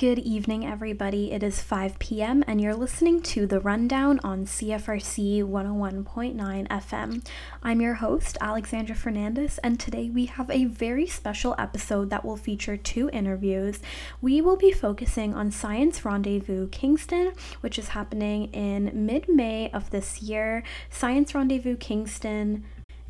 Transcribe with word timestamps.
Good 0.00 0.20
evening, 0.20 0.64
everybody. 0.64 1.30
It 1.30 1.42
is 1.42 1.60
5 1.60 1.98
p.m., 1.98 2.42
and 2.46 2.58
you're 2.58 2.74
listening 2.74 3.20
to 3.20 3.46
The 3.46 3.60
Rundown 3.60 4.18
on 4.24 4.46
CFRC 4.46 5.44
101.9 5.44 6.68
FM. 6.68 7.26
I'm 7.62 7.82
your 7.82 7.92
host, 7.92 8.38
Alexandra 8.40 8.94
Fernandez, 8.96 9.58
and 9.58 9.78
today 9.78 10.08
we 10.08 10.24
have 10.24 10.48
a 10.48 10.64
very 10.64 11.06
special 11.06 11.54
episode 11.58 12.08
that 12.08 12.24
will 12.24 12.38
feature 12.38 12.78
two 12.78 13.10
interviews. 13.12 13.80
We 14.22 14.40
will 14.40 14.56
be 14.56 14.72
focusing 14.72 15.34
on 15.34 15.50
Science 15.50 16.02
Rendezvous 16.02 16.68
Kingston, 16.68 17.32
which 17.60 17.78
is 17.78 17.88
happening 17.88 18.44
in 18.54 19.04
mid 19.04 19.28
May 19.28 19.70
of 19.70 19.90
this 19.90 20.22
year. 20.22 20.62
Science 20.88 21.34
Rendezvous 21.34 21.76
Kingston 21.76 22.64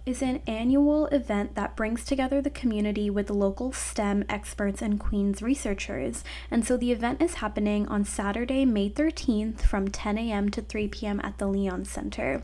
is 0.06 0.22
an 0.22 0.40
annual 0.46 1.06
event 1.08 1.54
that 1.54 1.76
brings 1.76 2.04
together 2.04 2.40
the 2.40 2.50
community 2.50 3.10
with 3.10 3.28
local 3.28 3.70
STEM 3.70 4.24
experts 4.28 4.80
and 4.80 4.98
Queen's 4.98 5.42
researchers. 5.42 6.24
And 6.50 6.66
so 6.66 6.76
the 6.76 6.90
event 6.90 7.20
is 7.20 7.34
happening 7.34 7.86
on 7.88 8.04
Saturday, 8.04 8.64
May 8.64 8.88
13th 8.88 9.60
from 9.60 9.88
10 9.88 10.16
a.m. 10.16 10.48
to 10.50 10.62
3 10.62 10.88
p.m. 10.88 11.20
at 11.22 11.36
the 11.38 11.46
Leon 11.46 11.84
Center. 11.84 12.42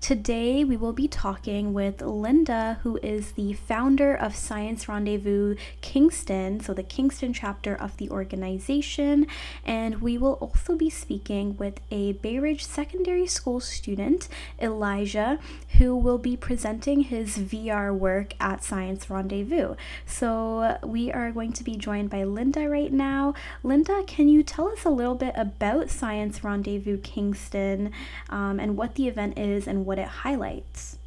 Today 0.00 0.64
we 0.64 0.76
will 0.76 0.92
be 0.92 1.08
talking 1.08 1.72
with 1.72 1.98
Lynda, 1.98 2.78
who 2.80 2.98
is 3.02 3.32
the 3.32 3.54
founder 3.54 4.14
of 4.14 4.36
Science 4.36 4.86
Rendezvous 4.86 5.56
Kingston, 5.80 6.60
so 6.60 6.74
the 6.74 6.82
Kingston 6.82 7.32
chapter 7.32 7.74
of 7.74 7.96
the 7.96 8.10
organization. 8.10 9.26
And 9.64 10.02
we 10.02 10.18
will 10.18 10.34
also 10.34 10.76
be 10.76 10.90
speaking 10.90 11.56
with 11.56 11.80
a 11.90 12.12
Bayridge 12.12 12.66
Secondary 12.66 13.26
School 13.26 13.60
student, 13.60 14.28
Elijah, 14.60 15.38
who 15.78 15.96
will 15.96 16.18
be 16.18 16.36
presenting 16.36 17.07
his 17.08 17.38
VR 17.38 17.94
work 17.96 18.34
at 18.38 18.62
Science 18.62 19.08
Rendezvous. 19.08 19.74
So 20.06 20.78
we 20.84 21.10
are 21.10 21.32
going 21.32 21.52
to 21.54 21.64
be 21.64 21.74
joined 21.76 22.10
by 22.10 22.18
Lynda 22.18 22.70
right 22.70 22.92
now. 22.92 23.34
Lynda, 23.64 24.06
can 24.06 24.28
you 24.28 24.42
tell 24.42 24.68
us 24.68 24.84
a 24.84 24.90
little 24.90 25.14
bit 25.14 25.32
about 25.34 25.88
Science 25.88 26.44
Rendezvous 26.44 26.98
Kingston 26.98 27.92
um, 28.28 28.60
and 28.60 28.76
what 28.76 28.94
the 28.94 29.08
event 29.08 29.38
is 29.38 29.66
and 29.66 29.86
what 29.86 29.98
it 29.98 30.08
highlights? 30.08 30.98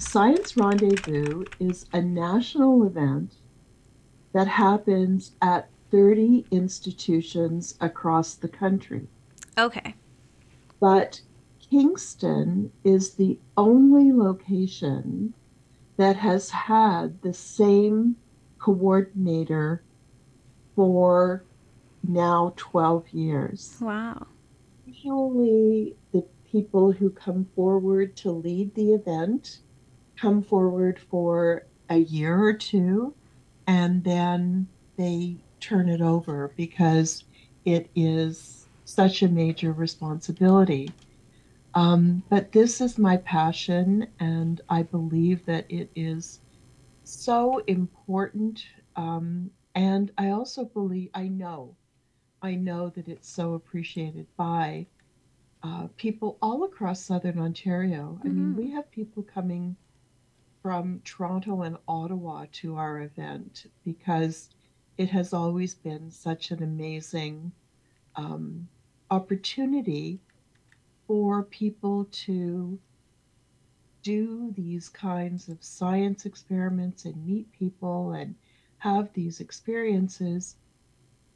Science 0.00 0.56
Rendezvous 0.56 1.44
is 1.60 1.86
a 1.92 2.02
national 2.02 2.84
event 2.84 3.34
that 4.32 4.48
happens 4.48 5.32
at 5.40 5.68
30 5.92 6.44
institutions 6.50 7.76
across 7.80 8.34
the 8.34 8.48
country. 8.48 9.06
Okay. 9.56 9.94
But 10.80 11.20
Kingston 11.74 12.70
is 12.84 13.14
the 13.14 13.36
only 13.56 14.12
location 14.12 15.34
that 15.96 16.14
has 16.14 16.48
had 16.48 17.20
the 17.22 17.34
same 17.34 18.14
coordinator 18.60 19.82
for 20.76 21.42
now 22.06 22.52
12 22.54 23.08
years. 23.08 23.76
Wow. 23.80 24.28
Usually, 24.86 25.96
the 26.12 26.24
people 26.48 26.92
who 26.92 27.10
come 27.10 27.48
forward 27.56 28.14
to 28.18 28.30
lead 28.30 28.76
the 28.76 28.92
event 28.92 29.58
come 30.16 30.44
forward 30.44 31.00
for 31.10 31.66
a 31.90 31.98
year 31.98 32.40
or 32.40 32.52
two 32.52 33.14
and 33.66 34.04
then 34.04 34.68
they 34.96 35.38
turn 35.58 35.88
it 35.88 36.00
over 36.00 36.52
because 36.56 37.24
it 37.64 37.90
is 37.96 38.68
such 38.84 39.24
a 39.24 39.28
major 39.28 39.72
responsibility. 39.72 40.92
Um, 41.74 42.22
but 42.28 42.52
this 42.52 42.80
is 42.80 42.98
my 42.98 43.16
passion, 43.18 44.06
and 44.20 44.60
I 44.68 44.82
believe 44.82 45.44
that 45.46 45.66
it 45.68 45.90
is 45.96 46.40
so 47.02 47.58
important. 47.66 48.64
Um, 48.96 49.50
and 49.74 50.12
I 50.16 50.30
also 50.30 50.64
believe, 50.64 51.10
I 51.14 51.28
know, 51.28 51.74
I 52.42 52.54
know 52.54 52.90
that 52.90 53.08
it's 53.08 53.28
so 53.28 53.54
appreciated 53.54 54.26
by 54.36 54.86
uh, 55.64 55.88
people 55.96 56.38
all 56.42 56.64
across 56.64 57.02
Southern 57.02 57.38
Ontario. 57.40 58.20
I 58.24 58.28
mean, 58.28 58.54
we 58.54 58.70
have 58.70 58.90
people 58.90 59.22
coming 59.22 59.76
from 60.62 61.00
Toronto 61.04 61.62
and 61.62 61.76
Ottawa 61.88 62.46
to 62.52 62.76
our 62.76 63.00
event 63.02 63.66
because 63.84 64.50
it 64.96 65.08
has 65.10 65.32
always 65.32 65.74
been 65.74 66.10
such 66.10 66.50
an 66.50 66.62
amazing 66.62 67.50
um, 68.16 68.68
opportunity 69.10 70.20
for 71.06 71.42
people 71.44 72.06
to 72.10 72.78
do 74.02 74.52
these 74.56 74.88
kinds 74.88 75.48
of 75.48 75.64
science 75.64 76.26
experiments 76.26 77.04
and 77.04 77.26
meet 77.26 77.50
people 77.52 78.12
and 78.12 78.34
have 78.78 79.12
these 79.14 79.40
experiences 79.40 80.56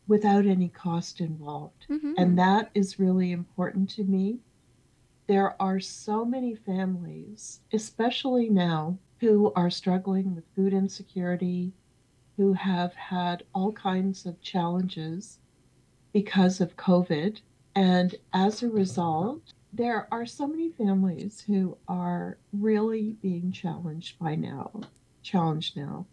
without 0.07 0.47
any 0.47 0.69
cost 0.69 1.21
involved. 1.21 1.87
Mm-hmm. 1.91 2.13
And 2.19 2.39
that 2.39 2.71
is 2.75 2.99
really 2.99 3.33
important 3.33 3.91
to 3.91 4.05
me. 4.05 4.39
There 5.27 5.61
are 5.61 5.81
so 5.81 6.25
many 6.25 6.55
families, 6.55 7.61
especially 7.73 8.49
now, 8.49 8.99
who 9.21 9.53
are 9.55 9.71
struggling 9.71 10.35
with 10.35 10.45
food 10.55 10.73
insecurity, 10.73 11.73
who 12.37 12.53
have 12.53 12.95
had 12.95 13.43
all 13.55 13.73
kinds 13.73 14.27
of 14.27 14.41
challenges 14.41 15.39
because 16.13 16.61
of 16.61 16.77
COVID. 16.77 17.41
And 17.75 18.15
as 18.33 18.63
a 18.63 18.69
result, 18.69 19.53
there 19.73 20.09
are 20.11 20.27
so 20.27 20.47
many 20.47 20.71
families 20.71 21.43
who 21.47 21.77
are 21.89 22.39
really 22.53 23.17
being 23.23 23.53
challenged 23.53 24.19
by 24.19 24.35
now, 24.35 24.71
challenged 25.23 25.77
now, 25.77 26.07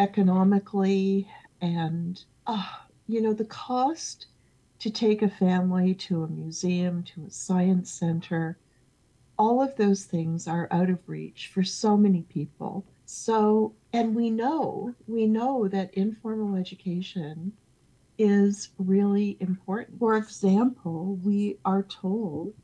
economically, 0.00 1.28
and 1.60 2.24
uh, 2.46 2.66
you 3.06 3.20
know 3.20 3.32
the 3.32 3.44
cost 3.44 4.26
to 4.80 4.90
take 4.90 5.22
a 5.22 5.28
family 5.28 5.94
to 5.94 6.24
a 6.24 6.28
museum, 6.28 7.02
to 7.02 7.24
a 7.26 7.30
science 7.30 7.90
center, 7.90 8.58
all 9.38 9.62
of 9.62 9.74
those 9.76 10.04
things 10.04 10.46
are 10.46 10.68
out 10.70 10.90
of 10.90 10.98
reach 11.06 11.50
for 11.52 11.64
so 11.64 11.96
many 11.96 12.22
people. 12.22 12.84
So, 13.06 13.74
and 13.92 14.14
we 14.14 14.30
know, 14.30 14.94
we 15.06 15.26
know 15.26 15.68
that 15.68 15.94
informal 15.94 16.56
education 16.56 17.52
is 18.18 18.70
really 18.78 19.36
important. 19.40 19.98
For 19.98 20.16
example, 20.16 21.16
we 21.16 21.58
are 21.64 21.82
told 21.82 22.54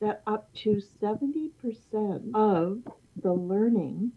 that 0.00 0.22
up 0.26 0.52
to 0.54 0.80
70% 0.80 2.34
of 2.34 2.82
the 3.16 3.32
learning 3.32 4.12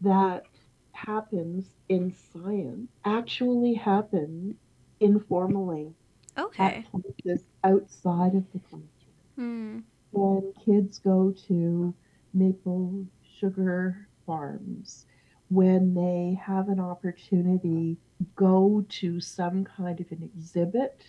that 0.00 0.46
happens 0.92 1.70
in 1.88 2.12
science 2.12 2.90
actually 3.04 3.74
happens 3.74 4.56
informally 5.00 5.94
Okay. 6.38 6.58
at 6.58 6.84
places 6.84 7.46
outside 7.64 8.34
of 8.34 8.50
the 8.52 8.58
classroom. 8.60 8.88
Hmm. 9.36 9.78
When 10.12 10.52
kids 10.54 10.98
go 10.98 11.32
to 11.48 11.94
maple 12.32 13.06
sugar 13.22 14.08
farms, 14.26 15.06
when 15.52 15.92
they 15.92 16.38
have 16.42 16.68
an 16.68 16.80
opportunity 16.80 17.96
go 18.36 18.84
to 18.88 19.20
some 19.20 19.64
kind 19.64 20.00
of 20.00 20.10
an 20.10 20.22
exhibit 20.34 21.02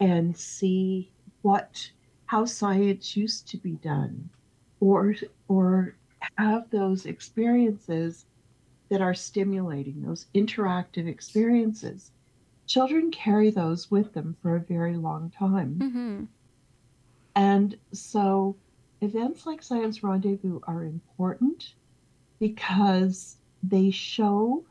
and 0.00 0.36
see 0.36 1.10
what 1.42 1.90
how 2.26 2.44
science 2.44 3.16
used 3.16 3.48
to 3.48 3.56
be 3.56 3.72
done 3.72 4.28
or 4.80 5.14
or 5.48 5.94
have 6.36 6.68
those 6.70 7.06
experiences 7.06 8.26
that 8.90 9.00
are 9.00 9.14
stimulating 9.14 10.02
those 10.02 10.26
interactive 10.34 11.06
experiences 11.06 12.10
children 12.66 13.10
carry 13.10 13.50
those 13.50 13.90
with 13.90 14.12
them 14.12 14.36
for 14.42 14.56
a 14.56 14.60
very 14.60 14.96
long 14.96 15.30
time 15.30 15.78
Mm-hmm. 15.80 16.24
and 17.36 17.78
so 17.92 18.56
events 19.00 19.46
like 19.46 19.62
science 19.62 20.02
rendezvous 20.02 20.60
are 20.66 20.84
important 20.84 21.74
because 22.38 23.36
they 23.62 23.90
show 23.90 24.64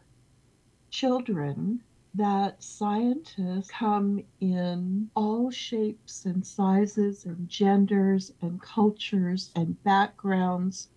children 0.90 1.82
that 2.14 2.62
scientists 2.62 3.72
come 3.72 4.22
in 4.42 5.10
all 5.16 5.50
shapes 5.50 6.26
and 6.26 6.46
sizes 6.46 7.26
and 7.26 7.48
genders 7.48 8.34
and 8.42 8.62
cultures 8.62 9.50
and 9.56 9.82
backgrounds, 9.84 10.90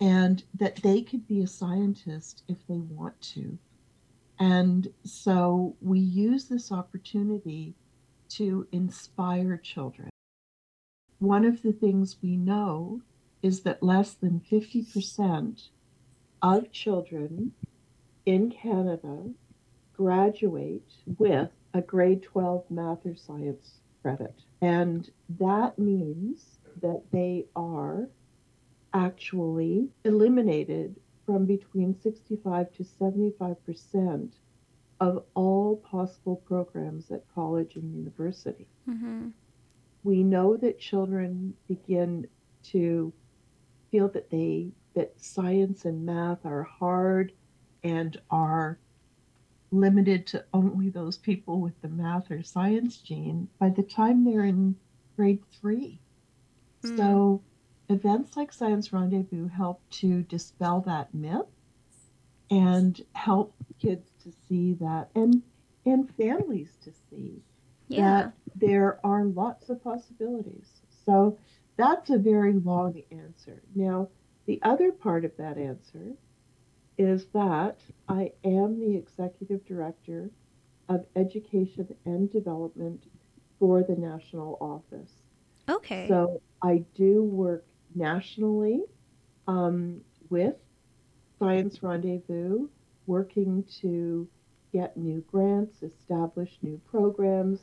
and 0.00 0.42
that 0.54 0.76
they 0.76 1.02
could 1.02 1.26
be 1.28 1.42
a 1.42 1.46
scientist 1.46 2.42
if 2.48 2.56
they 2.66 2.78
want 2.78 3.20
to. 3.20 3.58
And 4.38 4.88
so 5.04 5.76
we 5.82 5.98
use 5.98 6.46
this 6.46 6.72
opportunity 6.72 7.74
to 8.30 8.66
inspire 8.72 9.58
children. 9.58 10.08
One 11.18 11.44
of 11.44 11.60
the 11.60 11.72
things 11.72 12.16
we 12.22 12.38
know 12.38 13.02
is 13.42 13.60
that 13.62 13.82
less 13.82 14.14
than 14.14 14.40
50% 14.50 15.68
of 16.42 16.70
children 16.72 17.52
in 18.26 18.50
Canada 18.50 19.30
graduate 19.96 20.92
with 21.18 21.50
a 21.74 21.80
grade 21.80 22.22
12 22.22 22.64
math 22.70 23.04
or 23.04 23.14
science 23.14 23.80
credit. 24.02 24.34
And 24.62 25.10
that 25.38 25.78
means 25.78 26.58
that 26.80 27.02
they 27.12 27.46
are 27.54 28.08
actually 28.92 29.88
eliminated 30.04 30.96
from 31.26 31.46
between 31.46 31.94
65 32.00 32.72
to 32.72 32.84
75 32.84 33.64
percent 33.64 34.34
of 35.00 35.22
all 35.34 35.50
all 35.70 35.76
possible 35.76 36.36
programs 36.36 37.10
at 37.12 37.22
college 37.32 37.76
and 37.76 37.94
university. 37.94 38.66
Mm-hmm. 38.88 39.28
We 40.02 40.24
know 40.24 40.56
that 40.56 40.80
children 40.80 41.54
begin 41.68 42.26
to 42.72 43.12
feel 43.90 44.08
that 44.08 44.30
they 44.30 44.70
that 44.94 45.12
science 45.20 45.84
and 45.84 46.04
math 46.04 46.44
are 46.44 46.62
hard 46.62 47.32
and 47.84 48.20
are 48.30 48.78
limited 49.72 50.26
to 50.26 50.44
only 50.52 50.90
those 50.90 51.16
people 51.16 51.60
with 51.60 51.80
the 51.80 51.88
math 51.88 52.30
or 52.30 52.42
science 52.42 52.98
gene 52.98 53.48
by 53.58 53.68
the 53.68 53.82
time 53.82 54.24
they're 54.24 54.44
in 54.44 54.74
grade 55.16 55.42
three. 55.60 56.00
Mm. 56.82 56.96
So 56.96 57.42
events 57.88 58.36
like 58.36 58.52
Science 58.52 58.92
Rendezvous 58.92 59.48
help 59.48 59.80
to 59.90 60.22
dispel 60.22 60.80
that 60.82 61.12
myth 61.14 61.46
and 62.50 63.00
help 63.14 63.54
kids 63.80 64.10
to 64.24 64.32
see 64.48 64.74
that 64.74 65.08
and 65.14 65.42
and 65.86 66.10
families 66.16 66.76
to 66.84 66.92
see 67.08 67.42
Yeah. 67.88 68.00
that 68.00 68.32
there 68.56 69.00
are 69.04 69.24
lots 69.24 69.70
of 69.70 69.82
possibilities. 69.82 70.82
So 71.06 71.38
that's 71.76 72.10
a 72.10 72.18
very 72.18 72.52
long 72.52 73.02
answer. 73.10 73.62
Now, 73.74 74.08
the 74.50 74.58
other 74.62 74.90
part 74.90 75.24
of 75.24 75.30
that 75.36 75.56
answer 75.58 76.12
is 76.98 77.26
that 77.26 77.76
I 78.08 78.32
am 78.42 78.80
the 78.80 78.96
executive 78.96 79.64
director 79.64 80.28
of 80.88 81.06
education 81.14 81.94
and 82.04 82.28
development 82.32 83.04
for 83.60 83.84
the 83.84 83.94
national 83.94 84.58
office. 84.60 85.12
Okay. 85.68 86.08
So 86.08 86.42
I 86.64 86.82
do 86.96 87.22
work 87.22 87.64
nationally 87.94 88.82
um, 89.46 90.00
with 90.30 90.56
Science 91.38 91.80
Rendezvous, 91.80 92.66
working 93.06 93.64
to 93.82 94.26
get 94.72 94.96
new 94.96 95.24
grants, 95.30 95.84
establish 95.84 96.58
new 96.60 96.80
programs, 96.90 97.60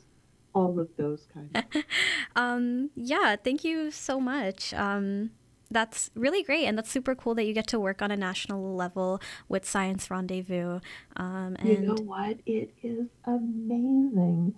all 0.54 0.80
of 0.80 0.88
those 0.96 1.26
kinds 1.34 1.50
of 1.54 1.84
um, 2.36 2.88
yeah, 2.94 3.36
thank 3.36 3.62
you 3.62 3.90
so 3.90 4.18
much. 4.18 4.72
Um, 4.72 5.32
that's 5.70 6.10
really 6.14 6.42
great, 6.42 6.64
and 6.64 6.76
that's 6.76 6.90
super 6.90 7.14
cool 7.14 7.34
that 7.34 7.44
you 7.44 7.52
get 7.52 7.66
to 7.68 7.80
work 7.80 8.02
on 8.02 8.10
a 8.10 8.16
national 8.16 8.74
level 8.74 9.20
with 9.48 9.64
Science 9.68 10.10
Rendezvous. 10.10 10.80
Um, 11.16 11.56
and 11.58 11.68
You 11.68 11.78
know 11.80 12.02
what? 12.02 12.38
It 12.46 12.74
is 12.82 13.06
amazing 13.24 14.54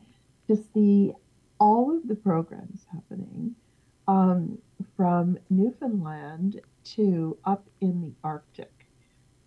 to 0.49 0.57
see 0.73 1.13
all 1.59 1.97
of 1.97 2.09
the 2.09 2.15
programs 2.15 2.87
happening 2.93 3.55
um, 4.09 4.59
from 4.97 5.39
Newfoundland 5.51 6.61
to 6.85 7.37
up 7.45 7.67
in 7.81 8.01
the 8.01 8.13
Arctic. 8.25 8.87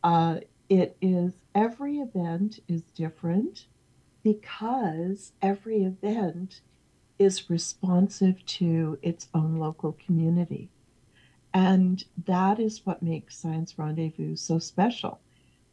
Uh, 0.03 0.39
it 0.69 0.95
is 1.01 1.33
every 1.55 1.97
event 1.97 2.59
is 2.67 2.83
different 2.95 3.67
because 4.23 5.33
every 5.41 5.83
event 5.83 6.61
is 7.19 7.49
responsive 7.49 8.45
to 8.45 8.97
its 9.01 9.27
own 9.33 9.57
local 9.57 9.93
community. 10.05 10.69
And 11.53 12.03
that 12.25 12.59
is 12.59 12.85
what 12.85 13.03
makes 13.03 13.37
Science 13.37 13.77
Rendezvous 13.77 14.35
so 14.35 14.57
special. 14.59 15.19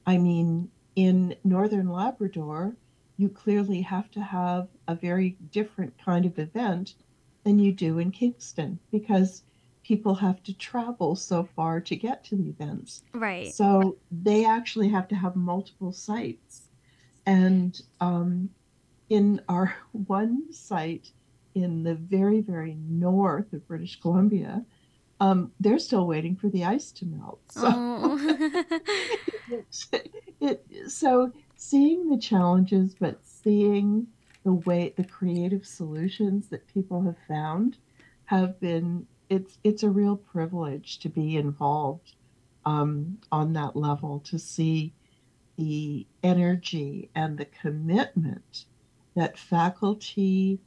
I 0.07 0.19
mean, 0.19 0.71
in 0.97 1.37
Northern 1.45 1.89
Labrador, 1.89 2.77
you 3.17 3.29
clearly 3.29 3.81
have 3.83 4.11
to 4.13 4.21
have 4.21 4.69
a 4.89 4.95
very 4.95 5.37
different 5.53 5.95
kind 6.03 6.27
of 6.27 6.39
event 6.39 6.95
than 7.45 7.59
you 7.59 7.73
do 7.73 7.99
in 7.99 8.11
Kingston 8.11 8.79
because 8.91 9.43
people 9.83 10.15
have 10.15 10.43
to 10.43 10.57
travel 10.57 11.17
so 11.17 11.49
far 11.57 11.81
to 11.81 11.97
get 11.97 12.25
to 12.25 12.37
the 12.37 12.49
events. 12.49 13.03
right. 13.13 13.53
So 13.53 13.97
they 14.11 14.45
actually 14.45 14.89
have 14.89 15.09
to 15.09 15.15
have 15.15 15.37
multiple 15.37 15.93
sites. 15.93 16.63
And 17.27 17.81
um, 18.01 18.51
in 19.09 19.41
our 19.49 19.75
one 20.07 20.53
site 20.53 21.11
in 21.55 21.83
the 21.83 21.95
very, 21.95 22.41
very 22.41 22.77
north 22.89 23.53
of 23.53 23.67
British 23.67 24.01
Columbia, 24.01 24.65
um, 25.21 25.53
they're 25.61 25.79
still 25.79 26.07
waiting 26.07 26.35
for 26.37 26.49
the 26.49 26.65
ice 26.65 26.91
to 26.93 27.07
melt. 27.07 27.41
So 27.51 27.63
Oh. 27.73 28.37
it's, 29.51 29.89
it, 30.41 30.67
so 30.89 31.33
seeing 31.57 32.09
the 32.09 32.19
challenges, 32.19 32.95
but 32.99 33.21
seeing 33.25 34.07
the 34.45 34.55
way 34.55 34.95
the 34.97 35.05
creative 35.05 35.67
solutions 35.67 36.49
that 36.49 36.67
people 36.67 37.03
have 37.03 37.19
found 37.29 37.77
have 38.25 38.59
been 38.61 39.07
it's 39.29 39.59
it's 39.63 39.83
a 39.83 39.91
real 39.91 40.17
privilege 40.17 40.99
to 41.01 41.09
be 41.09 41.37
involved 41.37 42.15
um, 42.65 43.19
on 43.31 43.53
that 43.53 43.77
level 43.77 44.21
to 44.21 44.39
see 44.39 44.93
the 45.57 46.07
energy 46.23 47.11
and 47.15 47.37
the 47.37 47.45
commitment 47.45 48.65
that 49.15 49.39
faculty 49.39 50.59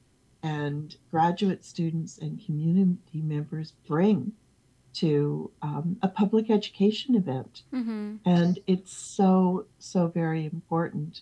and 0.44 0.96
graduate 1.10 1.64
students 1.66 2.18
and 2.20 2.46
community 2.46 3.22
members 3.22 3.74
bring 3.88 4.32
to 4.94 5.52
um, 5.62 5.98
a 6.02 6.08
public 6.08 6.50
education 6.50 7.16
event. 7.16 7.64
hmm 7.72 8.16
And 8.26 8.60
it's 8.68 8.96
so, 8.96 9.66
so 9.80 10.08
very 10.08 10.46
important. 10.46 11.22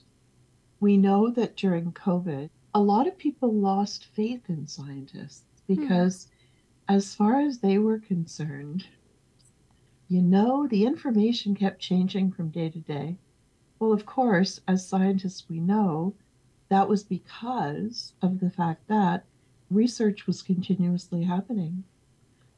We 0.79 0.97
know 0.97 1.29
that 1.31 1.55
during 1.55 1.91
COVID, 1.91 2.49
a 2.73 2.81
lot 2.81 3.07
of 3.07 3.17
people 3.17 3.53
lost 3.53 4.05
faith 4.05 4.41
in 4.49 4.67
scientists 4.67 5.43
because, 5.67 6.27
as 6.87 7.13
far 7.13 7.39
as 7.39 7.59
they 7.59 7.77
were 7.77 7.99
concerned, 7.99 8.85
you 10.07 10.21
know, 10.21 10.67
the 10.67 10.85
information 10.85 11.55
kept 11.55 11.79
changing 11.79 12.31
from 12.31 12.49
day 12.49 12.69
to 12.69 12.79
day. 12.79 13.17
Well, 13.79 13.93
of 13.93 14.05
course, 14.05 14.59
as 14.67 14.85
scientists, 14.85 15.45
we 15.49 15.59
know 15.59 16.13
that 16.69 16.89
was 16.89 17.03
because 17.03 18.13
of 18.21 18.39
the 18.39 18.49
fact 18.49 18.87
that 18.87 19.25
research 19.69 20.27
was 20.27 20.41
continuously 20.41 21.23
happening. 21.23 21.83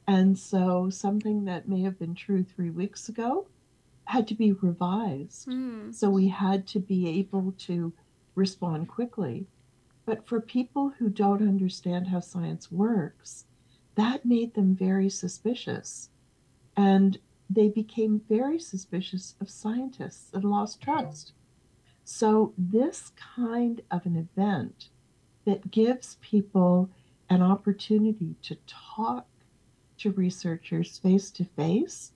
And 0.08 0.38
so 0.38 0.90
something 0.90 1.46
that 1.46 1.68
may 1.68 1.82
have 1.82 1.98
been 1.98 2.16
true 2.16 2.44
three 2.44 2.70
weeks 2.70 3.10
ago 3.10 3.48
had 4.06 4.28
to 4.28 4.36
be 4.36 4.52
revised. 4.52 5.48
Mm. 5.48 5.94
So 5.96 6.10
we 6.10 6.28
had 6.28 6.68
to 6.68 6.80
be 6.80 7.08
able 7.20 7.54
to 7.60 7.94
respond 8.36 8.88
quickly. 8.88 9.48
But 10.06 10.28
for 10.28 10.42
people 10.42 10.90
who 10.90 11.10
don't 11.10 11.48
understand 11.48 12.08
how 12.08 12.20
science 12.20 12.72
works, 12.72 13.46
that 13.96 14.26
made 14.26 14.54
them 14.54 14.76
very 14.76 15.10
suspicious. 15.10 16.10
And 16.76 17.18
they 17.50 17.70
became 17.70 18.22
very 18.28 18.60
suspicious 18.60 19.36
of 19.40 19.50
scientists 19.50 20.32
and 20.34 20.44
lost 20.44 20.82
trust. 20.82 21.34
So, 22.04 22.54
this 22.58 23.14
kind 23.36 23.82
of 23.90 24.06
an 24.06 24.18
event 24.18 24.90
that 25.46 25.72
gives 25.72 26.18
people 26.22 26.89
an 27.30 27.42
opportunity 27.42 28.36
to 28.42 28.58
talk 28.68 29.27
to 30.03 30.12
researchers 30.12 30.98
face 30.98 31.31
to 31.31 31.45
face 31.45 32.12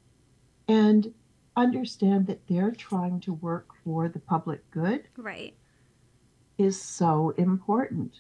and 0.67 1.13
understand 1.56 2.27
that 2.27 2.46
they're 2.48 2.72
trying 2.72 3.20
to 3.22 3.32
work 3.34 3.70
for 3.84 4.10
the 4.10 4.20
public 4.20 4.70
good 4.72 5.08
Right. 5.15 5.56
is 6.58 6.79
so 6.79 7.29
important. 7.38 8.20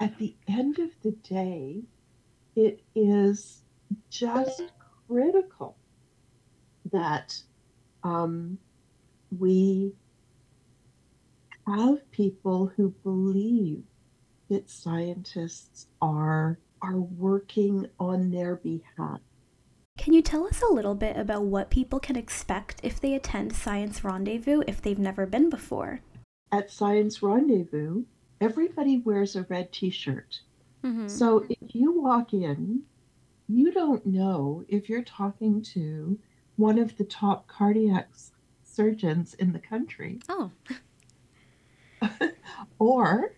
At 0.00 0.18
the 0.18 0.34
end 0.48 0.80
of 0.80 0.90
the 1.02 1.12
day, 1.12 1.82
it 2.56 2.82
is 2.96 3.62
just 4.10 4.64
critical 5.06 5.76
that 6.92 7.40
um, 8.02 8.58
we 9.38 9.92
have 11.66 12.10
people 12.10 12.72
who 12.76 12.88
believe 13.04 13.84
that 14.48 14.68
scientists 14.68 15.86
are 16.02 16.58
are 16.82 16.96
working 16.96 17.86
on 17.98 18.30
their 18.30 18.56
behalf. 18.56 19.20
Can 19.98 20.12
you 20.12 20.22
tell 20.22 20.46
us 20.46 20.62
a 20.62 20.72
little 20.72 20.94
bit 20.94 21.16
about 21.16 21.44
what 21.44 21.70
people 21.70 21.98
can 21.98 22.16
expect 22.16 22.80
if 22.82 23.00
they 23.00 23.14
attend 23.14 23.54
Science 23.54 24.04
Rendezvous 24.04 24.62
if 24.66 24.82
they've 24.82 24.98
never 24.98 25.26
been 25.26 25.48
before? 25.48 26.00
At 26.52 26.70
Science 26.70 27.22
Rendezvous, 27.22 28.04
everybody 28.40 28.98
wears 28.98 29.34
a 29.36 29.42
red 29.44 29.72
t-shirt. 29.72 30.40
hmm 30.84 31.08
So 31.08 31.44
if 31.48 31.74
you 31.74 32.00
walk 32.00 32.34
in, 32.34 32.82
you 33.48 33.72
don't 33.72 34.04
know 34.04 34.64
if 34.68 34.88
you're 34.88 35.02
talking 35.02 35.62
to 35.62 36.18
one 36.56 36.78
of 36.78 36.96
the 36.98 37.04
top 37.04 37.46
cardiac 37.46 38.08
surgeons 38.64 39.34
in 39.34 39.52
the 39.52 39.58
country 39.58 40.20
Oh. 40.28 40.50
or 42.78 43.32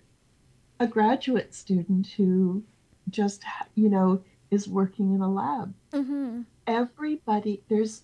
a 0.81 0.87
graduate 0.87 1.55
student 1.55 2.07
who 2.09 2.63
just, 3.11 3.43
you 3.75 3.89
know, 3.89 4.23
is 4.51 4.69
working 4.69 5.15
in 5.15 5.21
a 5.21 5.31
lab. 5.31 5.75
hmm 5.93 6.43
Everybody, 6.67 7.63
there's, 7.69 8.03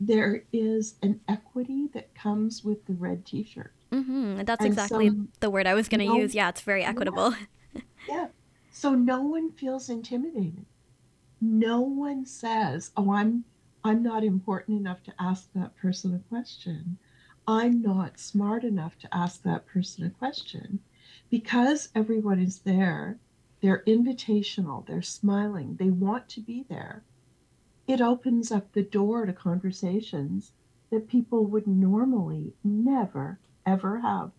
there 0.00 0.44
is 0.52 0.94
an 1.02 1.20
equity 1.28 1.88
that 1.94 2.14
comes 2.14 2.62
with 2.64 2.84
the 2.86 2.92
red 2.94 3.24
t-shirt. 3.24 3.72
hmm 3.92 4.36
That's 4.44 4.64
And 4.64 4.72
exactly 4.72 5.08
so 5.10 5.16
the 5.40 5.50
word 5.50 5.66
I 5.66 5.74
was 5.74 5.88
going 5.88 6.00
to 6.00 6.06
no- 6.06 6.16
use. 6.16 6.34
Yeah, 6.34 6.48
it's 6.48 6.60
very 6.60 6.84
equitable. 6.84 7.34
Yeah. 8.08 8.28
So 8.70 8.94
no 8.94 9.22
one 9.22 9.50
feels 9.52 9.88
intimidated. 9.88 10.66
No 11.40 11.80
one 11.80 12.26
says, 12.26 12.90
"Oh, 12.96 13.12
I'm 13.12 13.44
I'm 13.82 14.02
not 14.02 14.24
important 14.24 14.78
enough 14.80 15.02
to 15.04 15.14
ask 15.18 15.48
that 15.54 15.76
person 15.76 16.14
a 16.14 16.18
question. 16.28 16.98
I'm 17.46 17.82
not 17.82 18.18
smart 18.18 18.64
enough 18.64 18.98
to 18.98 19.14
ask 19.14 19.42
that 19.42 19.66
person 19.66 20.04
a 20.06 20.10
question. 20.10 20.80
Because 21.30 21.88
everyone 21.94 22.38
is 22.40 22.60
there, 22.60 23.18
they're 23.64 23.82
invitational, 23.86 24.86
they're 24.86 25.00
smiling, 25.00 25.74
they 25.76 25.88
want 25.88 26.28
to 26.28 26.42
be 26.42 26.66
there. 26.68 27.02
It 27.88 28.02
opens 28.02 28.52
up 28.52 28.70
the 28.70 28.82
door 28.82 29.24
to 29.24 29.32
conversations 29.32 30.52
that 30.90 31.08
people 31.08 31.46
would 31.46 31.66
normally 31.66 32.52
never, 32.62 33.40
ever 33.64 34.00
have. 34.00 34.32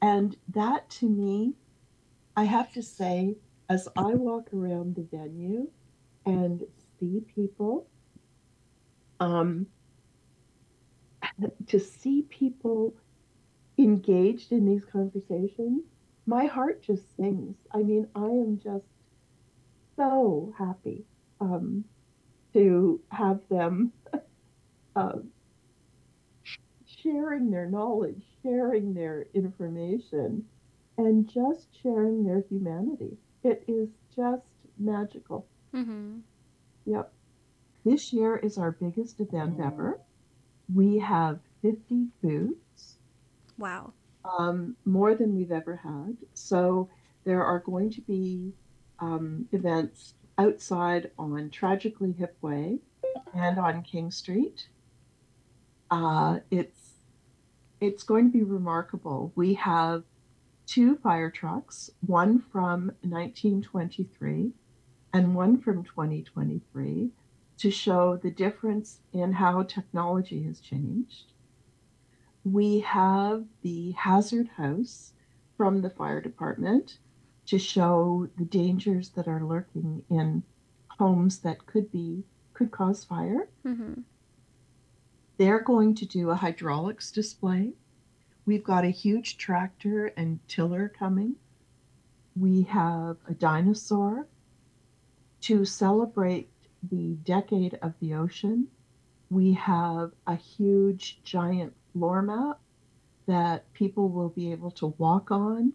And 0.00 0.36
that 0.54 0.88
to 0.90 1.08
me, 1.08 1.54
I 2.36 2.44
have 2.44 2.72
to 2.74 2.84
say, 2.84 3.34
as 3.68 3.88
I 3.96 4.14
walk 4.14 4.54
around 4.54 4.94
the 4.94 5.08
venue 5.10 5.68
and 6.24 6.62
see 7.00 7.24
people, 7.34 7.88
um, 9.18 9.66
to 11.66 11.80
see 11.80 12.22
people 12.30 12.94
engaged 13.76 14.52
in 14.52 14.66
these 14.66 14.84
conversations, 14.84 15.82
my 16.26 16.46
heart 16.46 16.82
just 16.82 17.16
sings. 17.16 17.56
I 17.72 17.78
mean, 17.78 18.08
I 18.14 18.26
am 18.26 18.60
just 18.62 18.84
so 19.96 20.52
happy 20.58 21.04
um, 21.40 21.84
to 22.52 23.00
have 23.10 23.40
them 23.48 23.92
uh, 24.96 25.12
sharing 26.86 27.50
their 27.50 27.66
knowledge, 27.66 28.22
sharing 28.42 28.92
their 28.94 29.26
information, 29.34 30.44
and 30.98 31.28
just 31.28 31.68
sharing 31.82 32.24
their 32.24 32.42
humanity. 32.48 33.16
It 33.44 33.64
is 33.68 33.88
just 34.14 34.42
magical. 34.78 35.46
Mm-hmm. 35.74 36.18
Yep. 36.86 37.12
This 37.84 38.12
year 38.12 38.36
is 38.36 38.58
our 38.58 38.72
biggest 38.72 39.20
event 39.20 39.60
ever. 39.60 40.00
We 40.74 40.98
have 40.98 41.38
50 41.62 42.06
booths. 42.22 42.96
Wow. 43.58 43.92
Um, 44.38 44.76
more 44.84 45.14
than 45.14 45.36
we've 45.36 45.52
ever 45.52 45.76
had. 45.76 46.16
So 46.34 46.88
there 47.24 47.44
are 47.44 47.60
going 47.60 47.90
to 47.90 48.00
be 48.00 48.52
um, 48.98 49.48
events 49.52 50.14
outside 50.38 51.10
on 51.18 51.50
Tragically 51.50 52.12
Hip 52.12 52.36
Way 52.40 52.78
and 53.34 53.58
on 53.58 53.82
King 53.82 54.10
Street. 54.10 54.68
Uh, 55.90 56.40
it's 56.50 56.94
it's 57.80 58.02
going 58.02 58.30
to 58.30 58.38
be 58.38 58.42
remarkable. 58.42 59.32
We 59.34 59.54
have 59.54 60.02
two 60.66 60.96
fire 60.96 61.30
trucks, 61.30 61.90
one 62.00 62.40
from 62.40 62.92
1923 63.02 64.52
and 65.12 65.34
one 65.34 65.58
from 65.60 65.84
2023, 65.84 67.10
to 67.58 67.70
show 67.70 68.16
the 68.16 68.30
difference 68.30 69.00
in 69.12 69.32
how 69.32 69.62
technology 69.62 70.42
has 70.44 70.60
changed. 70.60 71.32
We 72.46 72.78
have 72.80 73.44
the 73.62 73.90
hazard 73.90 74.46
house 74.56 75.14
from 75.56 75.82
the 75.82 75.90
fire 75.90 76.20
department 76.20 76.98
to 77.46 77.58
show 77.58 78.28
the 78.38 78.44
dangers 78.44 79.08
that 79.10 79.26
are 79.26 79.42
lurking 79.42 80.04
in 80.08 80.44
homes 80.86 81.40
that 81.40 81.66
could 81.66 81.90
be 81.90 82.22
could 82.54 82.70
cause 82.70 83.02
fire. 83.02 83.48
Mm-hmm. 83.66 84.02
They're 85.38 85.58
going 85.58 85.96
to 85.96 86.06
do 86.06 86.30
a 86.30 86.36
hydraulics 86.36 87.10
display. 87.10 87.72
We've 88.46 88.62
got 88.62 88.84
a 88.84 88.90
huge 88.90 89.38
tractor 89.38 90.12
and 90.16 90.38
tiller 90.46 90.88
coming. 90.88 91.34
We 92.36 92.62
have 92.62 93.16
a 93.26 93.34
dinosaur 93.34 94.28
to 95.40 95.64
celebrate 95.64 96.48
the 96.80 97.16
decade 97.24 97.76
of 97.82 97.94
the 97.98 98.14
ocean. 98.14 98.68
We 99.30 99.54
have 99.54 100.12
a 100.28 100.36
huge 100.36 101.18
giant 101.24 101.74
floor 101.96 102.20
mat 102.20 102.58
that 103.26 103.72
people 103.72 104.10
will 104.10 104.28
be 104.28 104.52
able 104.52 104.70
to 104.70 104.94
walk 104.98 105.30
on, 105.30 105.72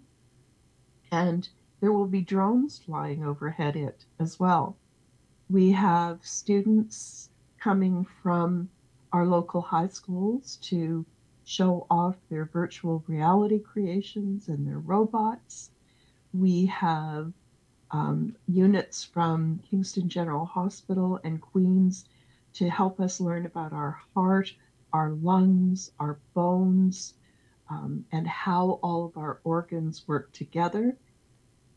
and 1.12 1.50
there 1.80 1.92
will 1.92 2.06
be 2.06 2.22
drones 2.22 2.78
flying 2.78 3.25
overhead 3.25 3.75
it 3.75 4.06
as 4.20 4.40
well. 4.40 4.78
We 5.50 5.72
have 5.72 6.20
students 6.24 7.30
coming 7.60 8.06
from 8.22 8.70
our 9.12 9.25
local 9.25 9.62
high 9.62 9.88
schools 9.88 10.58
to 10.62 11.06
show 11.44 11.88
off 11.90 12.16
their 12.30 12.46
virtual 12.46 13.04
reality 13.08 13.60
creations 13.60 14.48
and 14.48 14.66
their 14.68 14.80
robots. 14.80 15.72
We 16.34 16.68
have 16.68 17.34
um, 17.90 18.36
units 18.48 19.04
from 19.04 19.60
Kingston 19.70 20.08
General 20.08 20.46
Hospital 20.46 21.20
and 21.24 21.42
Queens 21.42 22.06
to 22.54 22.70
help 22.70 23.00
us 23.00 23.20
learn 23.20 23.46
about 23.48 23.74
our 23.74 24.00
heart, 24.13 24.54
our 24.93 25.12
lungs, 25.12 25.91
our 26.00 26.19
bones, 26.33 27.13
um, 27.69 28.05
and 28.12 28.27
how 28.27 28.79
all 28.83 29.05
of 29.05 29.17
our 29.17 29.39
organs 29.43 30.07
work 30.07 30.31
together. 30.33 30.98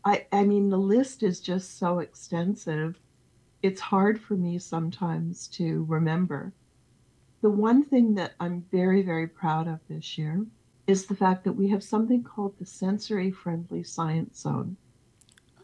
I, 0.05 0.27
I 0.33 0.45
mean, 0.45 0.69
the 0.69 0.79
list 0.79 1.23
is 1.23 1.41
just 1.41 1.79
so 1.79 2.01
extensive. 2.01 2.99
It's 3.63 3.81
hard 3.81 4.21
for 4.21 4.35
me 4.35 4.59
sometimes 4.59 5.49
to 5.49 5.85
remember. 5.89 6.53
The 7.41 7.51
one 7.51 7.85
thing 7.85 8.15
that 8.15 8.35
I'm 8.41 8.65
very, 8.71 9.03
very 9.03 9.27
proud 9.27 9.69
of 9.69 9.81
this 9.89 10.19
year 10.19 10.45
is 10.87 11.07
the 11.07 11.17
fact 11.17 11.45
that 11.45 11.53
we 11.53 11.69
have 11.69 11.83
something 11.83 12.23
called 12.23 12.59
the 12.59 12.67
Sensory 12.67 13.31
Friendly 13.31 13.83
Science 13.83 14.41
Zone. 14.41 14.77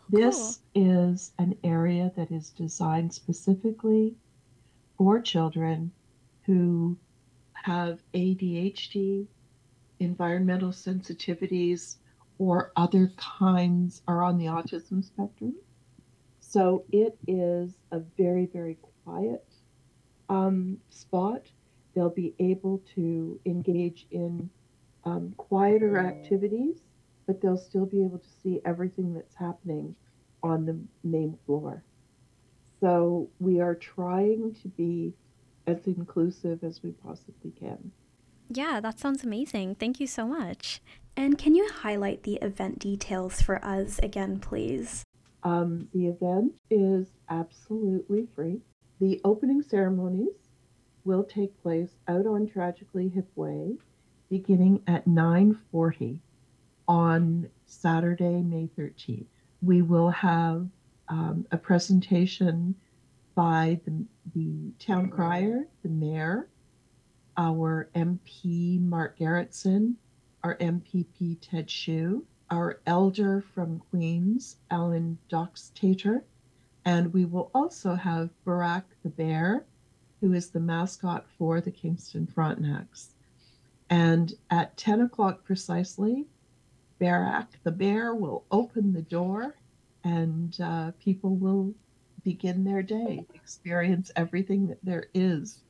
This 0.08 0.60
is 0.74 1.32
an 1.38 1.56
area 1.62 2.12
that 2.16 2.30
is 2.30 2.50
designed 2.50 3.12
specifically 3.12 4.14
for 4.96 5.20
children 5.20 5.92
who 6.46 6.96
have 7.62 8.00
ADHD, 8.14 9.26
environmental 9.98 10.70
sensitivities, 10.70 11.96
or 12.38 12.72
other 12.76 13.12
kinds 13.16 14.02
are 14.08 14.22
on 14.22 14.38
the 14.38 14.46
autism 14.46 15.04
spectrum. 15.04 15.54
So 16.40 16.84
it 16.90 17.16
is 17.28 17.70
a 17.92 18.00
very, 18.16 18.46
very 18.46 18.78
quiet 19.04 19.44
um, 20.28 20.78
spot. 20.88 21.42
They'll 21.94 22.08
be 22.08 22.34
able 22.38 22.82
to 22.94 23.38
engage 23.44 24.06
in 24.10 24.48
um, 25.04 25.34
quieter 25.36 25.98
activities, 25.98 26.76
but 27.26 27.40
they'll 27.40 27.58
still 27.58 27.86
be 27.86 28.02
able 28.02 28.18
to 28.18 28.28
see 28.42 28.60
everything 28.64 29.12
that's 29.12 29.34
happening 29.34 29.94
on 30.42 30.64
the 30.64 30.78
main 31.04 31.36
floor. 31.44 31.82
So 32.80 33.28
we 33.38 33.60
are 33.60 33.74
trying 33.74 34.56
to 34.62 34.68
be 34.68 35.12
as 35.70 35.86
inclusive 35.86 36.62
as 36.64 36.82
we 36.82 36.90
possibly 36.92 37.52
can. 37.52 37.92
Yeah, 38.50 38.80
that 38.80 38.98
sounds 38.98 39.22
amazing. 39.22 39.76
Thank 39.76 40.00
you 40.00 40.06
so 40.06 40.26
much. 40.26 40.80
And 41.16 41.38
can 41.38 41.54
you 41.54 41.68
highlight 41.68 42.24
the 42.24 42.36
event 42.36 42.78
details 42.78 43.40
for 43.40 43.64
us 43.64 44.00
again, 44.02 44.40
please? 44.40 45.04
Um, 45.42 45.88
the 45.94 46.06
event 46.06 46.54
is 46.70 47.08
absolutely 47.28 48.26
free. 48.34 48.60
The 49.00 49.20
opening 49.24 49.62
ceremonies 49.62 50.34
will 51.04 51.24
take 51.24 51.62
place 51.62 51.96
out 52.08 52.26
on 52.26 52.46
Tragically 52.46 53.08
Hip 53.08 53.28
Way 53.34 53.78
beginning 54.28 54.82
at 54.86 55.06
9:40 55.06 56.20
on 56.86 57.50
Saturday, 57.66 58.42
May 58.42 58.68
13th. 58.76 59.26
We 59.62 59.82
will 59.82 60.10
have 60.10 60.68
um, 61.08 61.46
a 61.50 61.58
presentation 61.58 62.76
by 63.40 63.80
the, 63.86 64.04
the 64.34 64.70
town 64.78 65.08
crier, 65.08 65.66
the 65.82 65.88
mayor, 65.88 66.46
our 67.38 67.88
MP 67.94 68.78
Mark 68.78 69.18
Gerretsen, 69.18 69.94
our 70.44 70.58
MPP 70.58 71.38
Ted 71.40 71.70
Hsu, 71.70 72.22
our 72.50 72.80
elder 72.84 73.40
from 73.54 73.80
Queens, 73.90 74.56
Alan 74.70 75.16
Doxtator, 75.30 76.20
and 76.84 77.14
we 77.14 77.24
will 77.24 77.50
also 77.54 77.94
have 77.94 78.28
Barack 78.46 78.82
the 79.02 79.08
bear, 79.08 79.64
who 80.20 80.34
is 80.34 80.50
the 80.50 80.60
mascot 80.60 81.24
for 81.38 81.62
the 81.62 81.70
Kingston 81.70 82.26
Frontenacs. 82.26 83.14
And 83.88 84.34
at 84.50 84.76
10 84.76 85.00
o'clock 85.00 85.44
precisely, 85.44 86.26
Barack 87.00 87.46
the 87.62 87.72
bear 87.72 88.14
will 88.14 88.44
open 88.50 88.92
the 88.92 89.00
door 89.00 89.54
and 90.04 90.54
uh, 90.60 90.90
people 91.00 91.36
will 91.36 91.74
begin 92.24 92.64
their 92.64 92.82
day, 92.82 93.26
experience 93.34 94.10
everything 94.16 94.66
that 94.68 94.78
there 94.82 95.06
is 95.14 95.62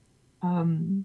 um, 0.42 1.04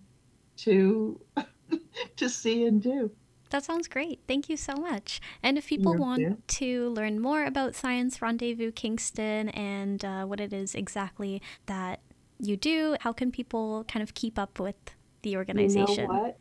to 0.57 1.19
to 2.17 2.29
see 2.29 2.65
and 2.65 2.81
do. 2.81 3.11
That 3.51 3.63
sounds 3.63 3.87
great. 3.87 4.19
Thank 4.27 4.49
you 4.49 4.57
so 4.57 4.73
much. 4.75 5.21
And 5.43 5.57
if 5.57 5.67
people 5.67 5.93
You're 5.93 6.01
want 6.01 6.47
to 6.47 6.89
learn 6.89 7.19
more 7.19 7.45
about 7.45 7.75
Science 7.75 8.21
Rendezvous 8.21 8.71
Kingston 8.71 9.49
and 9.49 10.03
uh, 10.03 10.25
what 10.25 10.39
it 10.39 10.51
is 10.51 10.75
exactly 10.75 11.41
that 11.67 12.01
you 12.39 12.57
do, 12.57 12.97
how 13.01 13.13
can 13.13 13.31
people 13.31 13.85
kind 13.87 14.03
of 14.03 14.13
keep 14.13 14.39
up 14.39 14.59
with 14.59 14.75
the 15.21 15.37
organization? 15.37 15.95
You 15.95 16.07
know 16.07 16.21
what? 16.21 16.37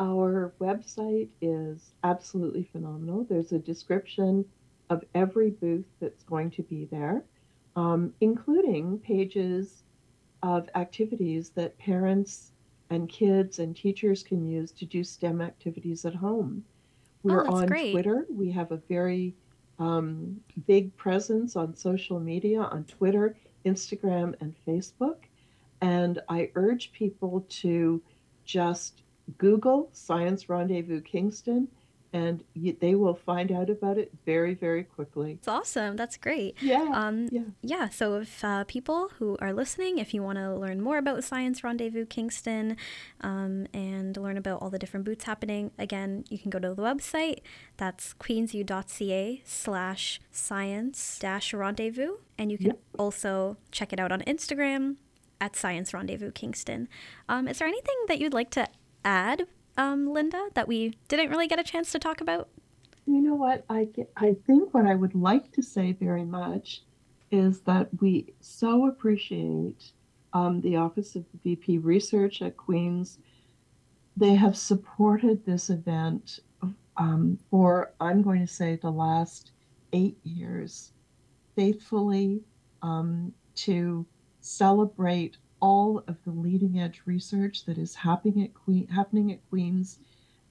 Our 0.00 0.52
website 0.60 1.28
is 1.40 1.92
absolutely 2.04 2.68
phenomenal. 2.72 3.24
There's 3.28 3.52
a 3.52 3.58
description 3.58 4.44
of 4.88 5.04
every 5.14 5.50
booth 5.50 5.86
that's 6.00 6.24
going 6.24 6.50
to 6.52 6.62
be 6.62 6.86
there, 6.90 7.22
um, 7.76 8.12
including 8.20 8.98
pages 8.98 9.82
of 10.42 10.68
activities 10.74 11.50
that 11.50 11.78
parents 11.78 12.52
and 12.90 13.08
kids 13.08 13.58
and 13.58 13.76
teachers 13.76 14.22
can 14.22 14.44
use 14.46 14.72
to 14.72 14.84
do 14.84 15.04
STEM 15.04 15.40
activities 15.40 16.04
at 16.04 16.14
home. 16.14 16.64
We're 17.22 17.46
oh, 17.46 17.56
on 17.56 17.66
great. 17.66 17.92
Twitter. 17.92 18.26
We 18.28 18.50
have 18.52 18.72
a 18.72 18.78
very 18.88 19.34
um, 19.78 20.40
big 20.66 20.96
presence 20.96 21.56
on 21.56 21.74
social 21.76 22.18
media 22.18 22.60
on 22.60 22.84
Twitter, 22.84 23.36
Instagram, 23.64 24.34
and 24.40 24.54
Facebook. 24.66 25.16
And 25.80 26.20
I 26.28 26.50
urge 26.54 26.92
people 26.92 27.46
to 27.48 28.02
just 28.44 29.02
Google 29.38 29.88
Science 29.92 30.48
Rendezvous 30.48 31.00
Kingston 31.02 31.68
and 32.12 32.42
you, 32.54 32.76
they 32.78 32.94
will 32.94 33.14
find 33.14 33.52
out 33.52 33.70
about 33.70 33.98
it 33.98 34.12
very, 34.26 34.54
very 34.54 34.84
quickly. 34.84 35.32
It's 35.32 35.48
awesome. 35.48 35.96
That's 35.96 36.16
great. 36.16 36.56
Yeah. 36.60 36.90
Um, 36.92 37.28
yeah. 37.30 37.42
Yeah. 37.62 37.88
So, 37.88 38.16
if 38.16 38.44
uh, 38.44 38.64
people 38.64 39.10
who 39.18 39.36
are 39.40 39.52
listening, 39.52 39.98
if 39.98 40.12
you 40.12 40.22
want 40.22 40.38
to 40.38 40.54
learn 40.54 40.80
more 40.80 40.98
about 40.98 41.22
Science 41.24 41.62
Rendezvous 41.62 42.06
Kingston 42.06 42.76
um, 43.20 43.66
and 43.72 44.16
learn 44.16 44.36
about 44.36 44.60
all 44.60 44.70
the 44.70 44.78
different 44.78 45.06
booths 45.06 45.24
happening, 45.24 45.70
again, 45.78 46.24
you 46.28 46.38
can 46.38 46.50
go 46.50 46.58
to 46.58 46.74
the 46.74 46.82
website. 46.82 47.40
That's 47.76 48.14
queensu.ca 48.14 49.42
slash 49.44 50.20
science 50.30 51.18
dash 51.20 51.54
rendezvous. 51.54 52.16
And 52.38 52.50
you 52.50 52.58
can 52.58 52.66
yep. 52.68 52.80
also 52.98 53.56
check 53.70 53.92
it 53.92 54.00
out 54.00 54.10
on 54.10 54.20
Instagram 54.22 54.96
at 55.40 55.56
Science 55.56 55.94
Rendezvous 55.94 56.32
Kingston. 56.32 56.88
Um, 57.28 57.48
is 57.48 57.58
there 57.58 57.68
anything 57.68 57.96
that 58.08 58.18
you'd 58.18 58.34
like 58.34 58.50
to 58.50 58.66
add 59.04 59.46
um, 59.76 60.08
Lynda, 60.08 60.52
that 60.54 60.68
we 60.68 60.96
didn't 61.08 61.30
really 61.30 61.46
get 61.46 61.58
a 61.58 61.64
chance 61.64 61.92
to 61.92 61.98
talk 61.98 62.20
about? 62.20 62.48
You 63.06 63.20
know 63.20 63.34
what? 63.34 63.64
I, 63.68 63.88
I 64.16 64.36
think 64.46 64.72
what 64.74 64.86
I 64.86 64.94
would 64.94 65.14
like 65.14 65.52
to 65.52 65.62
say 65.62 65.92
very 65.92 66.24
much 66.24 66.82
is 67.30 67.60
that 67.60 67.88
we 68.00 68.32
so 68.40 68.86
appreciate 68.86 69.92
um, 70.32 70.60
the 70.60 70.76
Office 70.76 71.16
of 71.16 71.24
VP 71.42 71.78
Research 71.78 72.42
at 72.42 72.56
Queen's. 72.56 73.18
They 74.16 74.34
have 74.34 74.56
supported 74.56 75.44
this 75.44 75.70
event 75.70 76.40
um, 76.96 77.38
for, 77.50 77.92
I'm 78.00 78.22
going 78.22 78.40
to 78.40 78.52
say, 78.52 78.76
the 78.76 78.90
last 78.90 79.52
eight 79.92 80.18
years 80.22 80.92
faithfully 81.56 82.42
um, 82.82 83.32
to 83.54 84.06
celebrate 84.40 85.36
all 85.60 86.02
of 86.08 86.16
the 86.24 86.30
leading 86.30 86.80
edge 86.80 87.02
research 87.06 87.64
that 87.64 87.78
is 87.78 87.94
happening 87.94 88.44
at 88.44 88.90
happening 88.90 89.32
at 89.32 89.48
Queens 89.48 89.98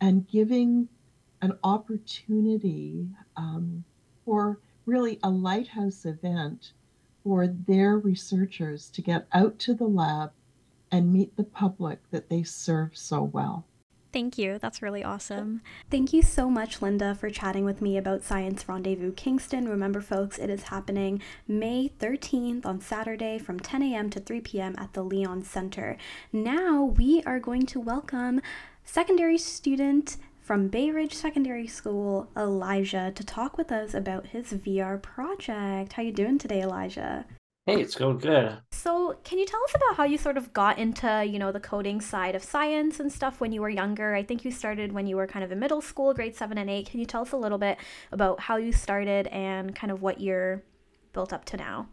and 0.02 0.28
giving 0.28 0.88
an 1.42 1.58
opportunity 1.64 3.08
um, 3.38 3.84
for 4.26 4.60
really 4.86 5.20
a 5.24 5.30
lighthouse 5.30 6.06
event 6.06 6.74
for 7.24 7.48
their 7.48 7.98
researchers 7.98 8.90
to 8.90 9.02
get 9.02 9.28
out 9.34 9.60
to 9.60 9.74
the 9.74 9.88
lab 9.88 10.32
and 10.92 11.14
meet 11.14 11.36
the 11.36 11.44
public 11.44 12.00
that 12.12 12.30
they 12.30 12.44
serve 12.44 12.98
so 12.98 13.22
well. 13.24 13.66
Thank 14.12 14.40
you. 14.40 14.58
That's 14.58 14.82
really 14.82 15.04
awesome. 15.04 15.62
Thank 15.92 16.14
you 16.14 16.24
so 16.24 16.50
much, 16.50 16.80
Lynda, 16.80 17.16
for 17.16 17.30
chatting 17.30 17.64
with 17.64 17.80
me 17.80 17.96
about 17.96 18.24
Science 18.24 18.68
Rendezvous 18.68 19.12
Kingston. 19.12 19.68
Remember, 19.68 20.02
folks, 20.02 20.40
it 20.40 20.50
is 20.50 20.64
happening 20.64 21.22
May 21.48 21.92
13th 22.00 22.66
on 22.66 22.82
Saturday 22.82 23.38
from 23.38 23.60
10 23.60 23.84
a.m. 23.84 24.10
to 24.10 24.20
3 24.20 24.42
p.m. 24.42 24.76
at 24.80 24.94
the 24.94 25.04
Leon 25.04 25.44
Center. 25.44 25.96
Now 26.34 26.84
we 26.84 27.22
are 27.28 27.40
going 27.40 27.68
to 27.68 27.80
welcome 27.80 28.42
secondary 28.84 29.38
student 29.38 30.18
from 30.42 30.70
Bayridge 30.70 31.14
Secondary 31.14 31.68
School, 31.68 32.28
Elijah, 32.36 33.12
to 33.14 33.24
talk 33.24 33.60
with 33.60 33.72
us 33.72 33.94
about 33.94 34.26
his 34.26 34.48
VR 34.48 35.00
project. 35.00 35.94
How 35.94 36.02
you 36.02 36.12
doing 36.12 36.40
today, 36.40 36.64
Elijah? 36.64 37.26
Hey, 37.70 37.82
it's 37.82 37.96
going 37.96 38.18
good. 38.18 38.58
So, 38.72 39.18
can 39.24 39.38
you 39.38 39.46
tell 39.46 39.64
us 39.64 39.76
about 39.76 39.96
how 39.96 40.04
you 40.06 40.18
sort 40.18 40.38
of 40.38 40.54
got 40.54 40.80
into, 40.80 41.24
you 41.30 41.38
know, 41.38 41.52
the 41.52 41.60
coding 41.60 42.02
side 42.02 42.34
of 42.34 42.44
science 42.44 43.00
and 43.00 43.12
stuff 43.12 43.40
when 43.40 43.52
you 43.52 43.62
were 43.62 43.70
younger? 43.70 44.16
I 44.16 44.24
think 44.24 44.44
you 44.44 44.50
started 44.50 44.92
when 44.92 45.06
you 45.06 45.18
were 45.18 45.28
kind 45.28 45.46
of 45.46 45.52
in 45.52 45.60
middle 45.60 45.82
school, 45.82 46.14
grade 46.16 46.36
7 46.36 46.58
and 46.58 46.68
8. 46.68 46.90
Can 46.90 47.00
you 47.00 47.06
tell 47.06 47.22
us 47.22 47.32
a 47.32 47.38
little 47.38 47.60
bit 47.60 47.78
about 48.12 48.40
how 48.40 48.58
you 48.58 48.72
started 48.72 49.28
and 49.28 49.76
kind 49.76 49.92
of 49.92 50.02
what 50.02 50.20
you're 50.20 50.64
built 51.14 51.32
up 51.32 51.46
to 51.46 51.58
now? 51.58 51.90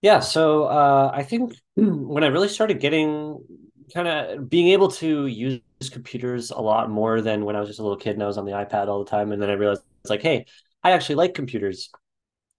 Yeah, 0.00 0.20
so 0.20 0.64
uh, 0.64 1.10
I 1.12 1.22
think 1.22 1.54
when 1.74 2.24
I 2.24 2.28
really 2.28 2.48
started 2.48 2.80
getting 2.80 3.44
kind 3.92 4.08
of 4.08 4.48
being 4.48 4.68
able 4.68 4.90
to 4.90 5.26
use 5.26 5.60
computers 5.92 6.50
a 6.50 6.60
lot 6.60 6.90
more 6.90 7.20
than 7.20 7.44
when 7.44 7.54
I 7.54 7.60
was 7.60 7.68
just 7.68 7.80
a 7.80 7.82
little 7.82 7.98
kid 7.98 8.14
and 8.14 8.22
I 8.22 8.26
was 8.26 8.38
on 8.38 8.44
the 8.46 8.52
iPad 8.52 8.88
all 8.88 9.04
the 9.04 9.10
time. 9.10 9.32
And 9.32 9.42
then 9.42 9.50
I 9.50 9.54
realized 9.54 9.82
it's 10.02 10.10
like, 10.10 10.22
hey, 10.22 10.46
I 10.82 10.92
actually 10.92 11.16
like 11.16 11.34
computers. 11.34 11.90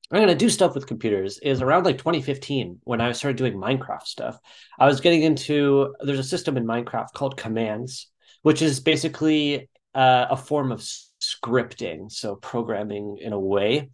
I'm 0.09 0.19
going 0.19 0.27
to 0.29 0.35
do 0.35 0.49
stuff 0.49 0.73
with 0.73 0.87
computers 0.87 1.37
is 1.39 1.61
around 1.61 1.83
like 1.83 1.97
2015 1.97 2.79
when 2.83 3.01
I 3.01 3.11
started 3.11 3.37
doing 3.37 3.55
Minecraft 3.55 4.03
stuff. 4.03 4.39
I 4.79 4.85
was 4.85 5.01
getting 5.01 5.23
into 5.23 5.93
there's 5.99 6.19
a 6.19 6.23
system 6.23 6.55
in 6.55 6.65
Minecraft 6.65 7.11
called 7.13 7.35
commands, 7.35 8.07
which 8.41 8.61
is 8.61 8.79
basically 8.79 9.69
uh, 9.93 10.27
a 10.29 10.37
form 10.37 10.71
of 10.71 10.79
scripting, 10.79 12.09
so 12.09 12.35
programming 12.35 13.17
in 13.19 13.33
a 13.33 13.39
way. 13.39 13.89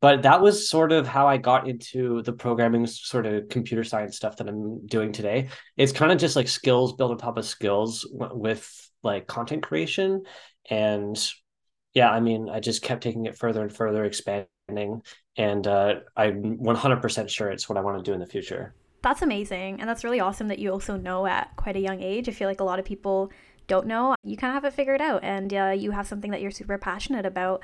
But 0.00 0.22
that 0.22 0.40
was 0.40 0.70
sort 0.70 0.92
of 0.92 1.08
how 1.08 1.26
I 1.26 1.38
got 1.38 1.68
into 1.68 2.22
the 2.22 2.32
programming 2.32 2.86
sort 2.86 3.26
of 3.26 3.48
computer 3.48 3.82
science 3.82 4.16
stuff 4.16 4.36
that 4.36 4.48
I'm 4.48 4.86
doing 4.86 5.12
today. 5.12 5.48
It's 5.76 5.90
kind 5.90 6.12
of 6.12 6.18
just 6.18 6.36
like 6.36 6.46
skills 6.46 6.92
built 6.92 7.10
on 7.10 7.18
top 7.18 7.36
of 7.36 7.44
skills 7.44 8.06
with 8.12 8.70
like 9.02 9.26
content 9.26 9.64
creation 9.64 10.22
and 10.70 11.18
yeah, 11.94 12.10
I 12.10 12.20
mean, 12.20 12.48
I 12.48 12.60
just 12.60 12.82
kept 12.82 13.02
taking 13.02 13.26
it 13.26 13.36
further 13.36 13.62
and 13.62 13.74
further, 13.74 14.04
expanding, 14.04 14.46
and 14.68 15.66
uh, 15.66 16.00
I'm 16.16 16.58
100% 16.58 17.28
sure 17.28 17.50
it's 17.50 17.68
what 17.68 17.78
I 17.78 17.80
want 17.80 17.98
to 17.98 18.08
do 18.08 18.12
in 18.12 18.20
the 18.20 18.26
future. 18.26 18.74
That's 19.02 19.22
amazing, 19.22 19.80
and 19.80 19.88
that's 19.88 20.02
really 20.04 20.20
awesome 20.20 20.48
that 20.48 20.58
you 20.58 20.72
also 20.72 20.96
know 20.96 21.26
at 21.26 21.54
quite 21.56 21.76
a 21.76 21.80
young 21.80 22.02
age. 22.02 22.28
I 22.28 22.32
feel 22.32 22.48
like 22.48 22.60
a 22.60 22.64
lot 22.64 22.78
of 22.78 22.84
people 22.84 23.30
don't 23.68 23.86
know, 23.86 24.16
you 24.24 24.36
kind 24.36 24.50
of 24.50 24.62
have 24.62 24.64
it 24.64 24.74
figured 24.74 25.00
out, 25.00 25.22
and 25.22 25.54
uh, 25.54 25.74
you 25.76 25.92
have 25.92 26.08
something 26.08 26.30
that 26.32 26.40
you're 26.40 26.50
super 26.50 26.78
passionate 26.78 27.24
about. 27.24 27.62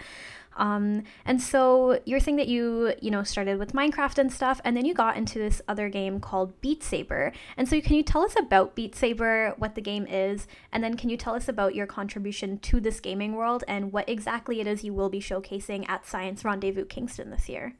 Um, 0.56 1.02
and 1.24 1.42
so 1.42 1.98
you're 2.04 2.20
saying 2.20 2.36
that 2.36 2.46
you, 2.46 2.94
you 3.02 3.10
know, 3.10 3.24
started 3.24 3.58
with 3.58 3.72
Minecraft 3.72 4.18
and 4.18 4.32
stuff, 4.32 4.60
and 4.64 4.76
then 4.76 4.84
you 4.84 4.94
got 4.94 5.16
into 5.16 5.38
this 5.38 5.60
other 5.66 5.88
game 5.88 6.20
called 6.20 6.60
Beat 6.60 6.84
Saber. 6.84 7.32
And 7.56 7.68
so 7.68 7.80
can 7.80 7.96
you 7.96 8.04
tell 8.04 8.22
us 8.22 8.34
about 8.38 8.76
Beat 8.76 8.94
Saber, 8.94 9.54
what 9.58 9.74
the 9.74 9.80
game 9.80 10.06
is, 10.06 10.46
and 10.70 10.84
then 10.84 10.96
can 10.96 11.10
you 11.10 11.16
tell 11.16 11.34
us 11.34 11.48
about 11.48 11.74
your 11.74 11.86
contribution 11.86 12.58
to 12.58 12.80
this 12.80 13.00
gaming 13.00 13.34
world 13.34 13.64
and 13.66 13.92
what 13.92 14.08
exactly 14.08 14.60
it 14.60 14.68
is 14.68 14.84
you 14.84 14.94
will 14.94 15.10
be 15.10 15.20
showcasing 15.20 15.88
at 15.88 16.06
Science 16.06 16.44
Rendezvous 16.44 16.84
Kingston 16.84 17.30
this 17.30 17.48
year? 17.48 17.74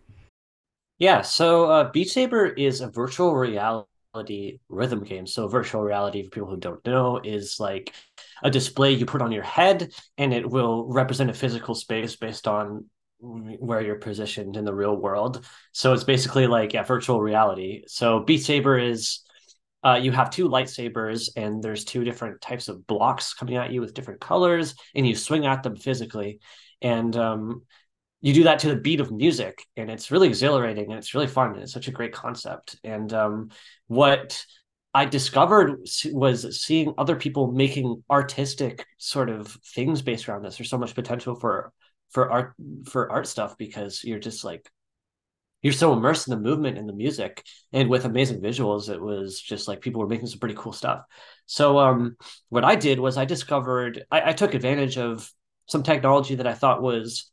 Yeah, 0.98 1.22
so 1.22 1.66
uh, 1.70 1.90
Beat 1.90 2.08
Saber 2.08 2.46
is 2.46 2.80
a 2.80 2.88
virtual 2.88 3.34
reality 3.34 3.54
reality 3.74 3.93
rhythm 4.68 5.02
game. 5.02 5.26
So 5.26 5.48
virtual 5.48 5.82
reality, 5.82 6.22
for 6.22 6.30
people 6.30 6.48
who 6.48 6.56
don't 6.56 6.84
know, 6.86 7.20
is 7.22 7.58
like 7.58 7.92
a 8.42 8.50
display 8.50 8.92
you 8.92 9.06
put 9.06 9.22
on 9.22 9.32
your 9.32 9.42
head, 9.42 9.92
and 10.18 10.32
it 10.32 10.48
will 10.48 10.86
represent 10.86 11.30
a 11.30 11.34
physical 11.34 11.74
space 11.74 12.16
based 12.16 12.46
on 12.46 12.86
where 13.20 13.80
you're 13.80 13.96
positioned 13.96 14.56
in 14.56 14.64
the 14.64 14.74
real 14.74 14.96
world. 14.96 15.46
So 15.72 15.92
it's 15.92 16.04
basically 16.04 16.46
like 16.46 16.72
yeah, 16.74 16.82
virtual 16.82 17.20
reality. 17.20 17.84
So 17.86 18.20
Beat 18.20 18.42
Saber 18.42 18.78
is 18.78 19.20
uh, 19.84 19.98
you 20.02 20.12
have 20.12 20.30
two 20.30 20.48
lightsabers 20.48 21.30
and 21.36 21.62
there's 21.62 21.84
two 21.84 22.04
different 22.04 22.40
types 22.40 22.68
of 22.68 22.86
blocks 22.86 23.34
coming 23.34 23.56
at 23.56 23.70
you 23.70 23.80
with 23.80 23.94
different 23.94 24.20
colors, 24.20 24.74
and 24.94 25.06
you 25.06 25.14
swing 25.14 25.46
at 25.46 25.62
them 25.62 25.76
physically. 25.76 26.40
And 26.82 27.16
um, 27.16 27.62
you 28.24 28.32
do 28.32 28.44
that 28.44 28.60
to 28.60 28.68
the 28.68 28.76
beat 28.76 29.00
of 29.00 29.12
music 29.12 29.62
and 29.76 29.90
it's 29.90 30.10
really 30.10 30.28
exhilarating 30.28 30.86
and 30.86 30.98
it's 30.98 31.12
really 31.12 31.26
fun 31.26 31.52
and 31.52 31.62
it's 31.62 31.74
such 31.74 31.88
a 31.88 31.92
great 31.92 32.14
concept. 32.14 32.74
And 32.82 33.12
um, 33.12 33.50
what 33.86 34.42
i 34.94 35.04
discovered 35.04 35.86
was 36.12 36.64
seeing 36.64 36.94
other 36.96 37.16
people 37.16 37.52
making 37.52 38.02
artistic 38.08 38.86
sort 38.96 39.28
of 39.28 39.48
things 39.74 40.00
based 40.00 40.26
around 40.26 40.42
this. 40.42 40.56
There's 40.56 40.70
so 40.70 40.78
much 40.78 40.94
potential 40.94 41.34
for 41.34 41.70
for 42.12 42.32
art 42.32 42.54
for 42.86 43.12
art 43.12 43.26
stuff 43.26 43.58
because 43.58 44.02
you're 44.02 44.20
just 44.20 44.42
like 44.42 44.70
you're 45.60 45.74
so 45.74 45.92
immersed 45.92 46.26
in 46.26 46.30
the 46.30 46.48
movement 46.48 46.78
and 46.78 46.88
the 46.88 46.94
music 46.94 47.42
and 47.74 47.90
with 47.90 48.06
amazing 48.06 48.40
visuals 48.40 48.88
it 48.88 49.02
was 49.02 49.38
just 49.38 49.68
like 49.68 49.82
people 49.82 50.00
were 50.00 50.08
making 50.08 50.28
some 50.28 50.38
pretty 50.38 50.54
cool 50.56 50.72
stuff. 50.72 51.02
So 51.44 51.78
um 51.78 52.16
what 52.48 52.64
i 52.64 52.74
did 52.74 52.98
was 52.98 53.18
i 53.18 53.26
discovered 53.26 54.02
I, 54.10 54.30
I 54.30 54.32
took 54.32 54.54
advantage 54.54 54.96
of 54.96 55.30
some 55.66 55.82
technology 55.82 56.36
that 56.36 56.46
i 56.46 56.54
thought 56.54 56.80
was 56.80 57.30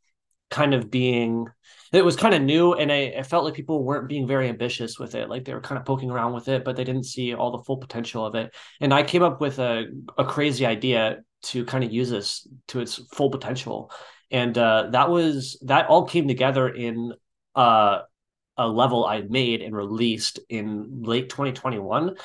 kind 0.52 0.74
of 0.74 0.90
being 0.90 1.46
it 1.92 2.04
was 2.04 2.16
kind 2.16 2.34
of 2.34 2.40
new 2.40 2.74
and 2.74 2.90
I, 2.90 3.14
I, 3.18 3.22
felt 3.22 3.44
like 3.44 3.54
people 3.54 3.84
weren't 3.84 4.08
being 4.08 4.26
very 4.26 4.48
ambitious 4.48 4.98
with 4.98 5.14
it 5.14 5.28
like 5.28 5.44
they 5.44 5.52
were 5.52 5.60
kind 5.60 5.78
of 5.78 5.84
poking 5.84 6.10
around 6.10 6.32
with 6.32 6.48
it 6.48 6.64
but 6.64 6.76
they 6.76 6.84
didn't 6.84 7.04
see 7.04 7.34
all 7.34 7.50
the 7.50 7.64
full 7.64 7.78
potential 7.78 8.24
of 8.24 8.34
it. 8.34 8.54
And 8.80 8.94
i 8.94 9.02
came 9.02 9.22
up 9.22 9.40
with 9.40 9.58
a, 9.58 9.86
a 10.16 10.24
crazy 10.24 10.64
idea 10.64 11.22
to 11.44 11.64
kind 11.64 11.82
of 11.82 11.92
use 11.92 12.10
this 12.10 12.46
to 12.68 12.80
its 12.80 13.00
full 13.12 13.30
potential. 13.30 13.90
And 14.30 14.56
uh, 14.56 14.88
that 14.92 15.10
was 15.10 15.58
that 15.66 15.88
all 15.88 16.06
came 16.06 16.28
together 16.28 16.68
in 16.68 17.12
uh, 17.54 18.02
a 18.56 18.68
level 18.68 19.04
i 19.04 19.22
made 19.22 19.62
and 19.62 19.74
released 19.74 20.38
in 20.48 21.02
late 21.02 21.30
2021 21.30 22.16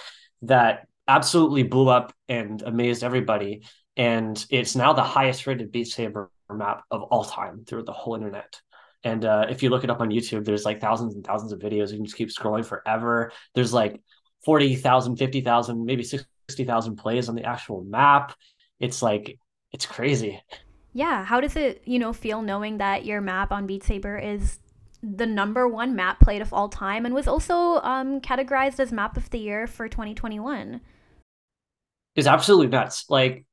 that 0.44 0.88
absolutely 1.08 1.64
blew 1.64 1.88
up 1.88 2.14
and 2.28 2.62
amazed 2.62 3.04
everybody. 3.04 3.64
And 3.96 4.46
it's 4.50 4.76
now 4.76 4.94
the 4.94 5.04
highest 5.04 5.48
rated 5.48 5.72
beat 5.72 5.88
saber 5.88 6.30
map 6.56 6.84
of 6.92 7.04
all 7.04 7.24
time 7.24 7.64
through 7.66 7.84
the 7.84 7.94
whole 7.94 8.16
internet. 8.16 8.62
And 9.04 9.26
uh, 9.26 9.46
if 9.50 9.64
you 9.64 9.70
look 9.70 9.84
it 9.84 9.90
up 9.90 10.02
on 10.02 10.10
YouTube, 10.10 10.46
there's 10.46 10.66
like 10.66 10.82
thousands 10.82 11.16
and 11.16 11.24
thousands 11.24 11.52
of 11.52 11.60
videos. 11.60 11.92
You 11.92 11.98
can 11.98 12.06
just 12.06 12.18
keep 12.18 12.30
scrolling 12.30 12.66
forever. 12.66 13.32
There's 13.56 13.74
like 13.74 14.02
40,000, 14.44 15.18
50,000, 15.18 15.86
maybe 15.86 16.04
60,000 16.04 16.96
plays 16.96 17.30
on 17.30 17.36
the 17.36 17.44
actual 17.44 17.84
map. 17.84 18.36
It's 18.80 19.02
like 19.02 19.40
it's 19.72 19.86
crazy. 19.86 20.42
Yeah, 20.94 21.24
how 21.24 21.42
does 21.42 21.56
it, 21.56 21.84
you 21.86 22.00
know, 22.00 22.14
feel 22.14 22.42
knowing 22.42 22.80
that 22.80 23.06
your 23.06 23.22
map 23.22 23.52
on 23.52 23.68
Beat 23.68 23.84
Saber 23.84 24.18
is 24.18 24.60
the 25.04 25.26
number 25.26 25.68
one 25.68 25.96
map 25.96 26.20
played 26.20 26.42
of 26.42 26.52
all 26.52 26.70
time 26.70 27.06
and 27.06 27.14
was 27.14 27.28
also 27.28 27.80
um, 27.82 28.20
categorized 28.20 28.80
as 28.80 28.92
map 28.92 29.16
of 29.16 29.30
the 29.30 29.38
year 29.38 29.68
for 29.68 29.88
2021? 29.88 30.82
Is 32.16 32.26
absolutely 32.26 32.68
nuts. 32.68 33.06
Like 33.10 33.46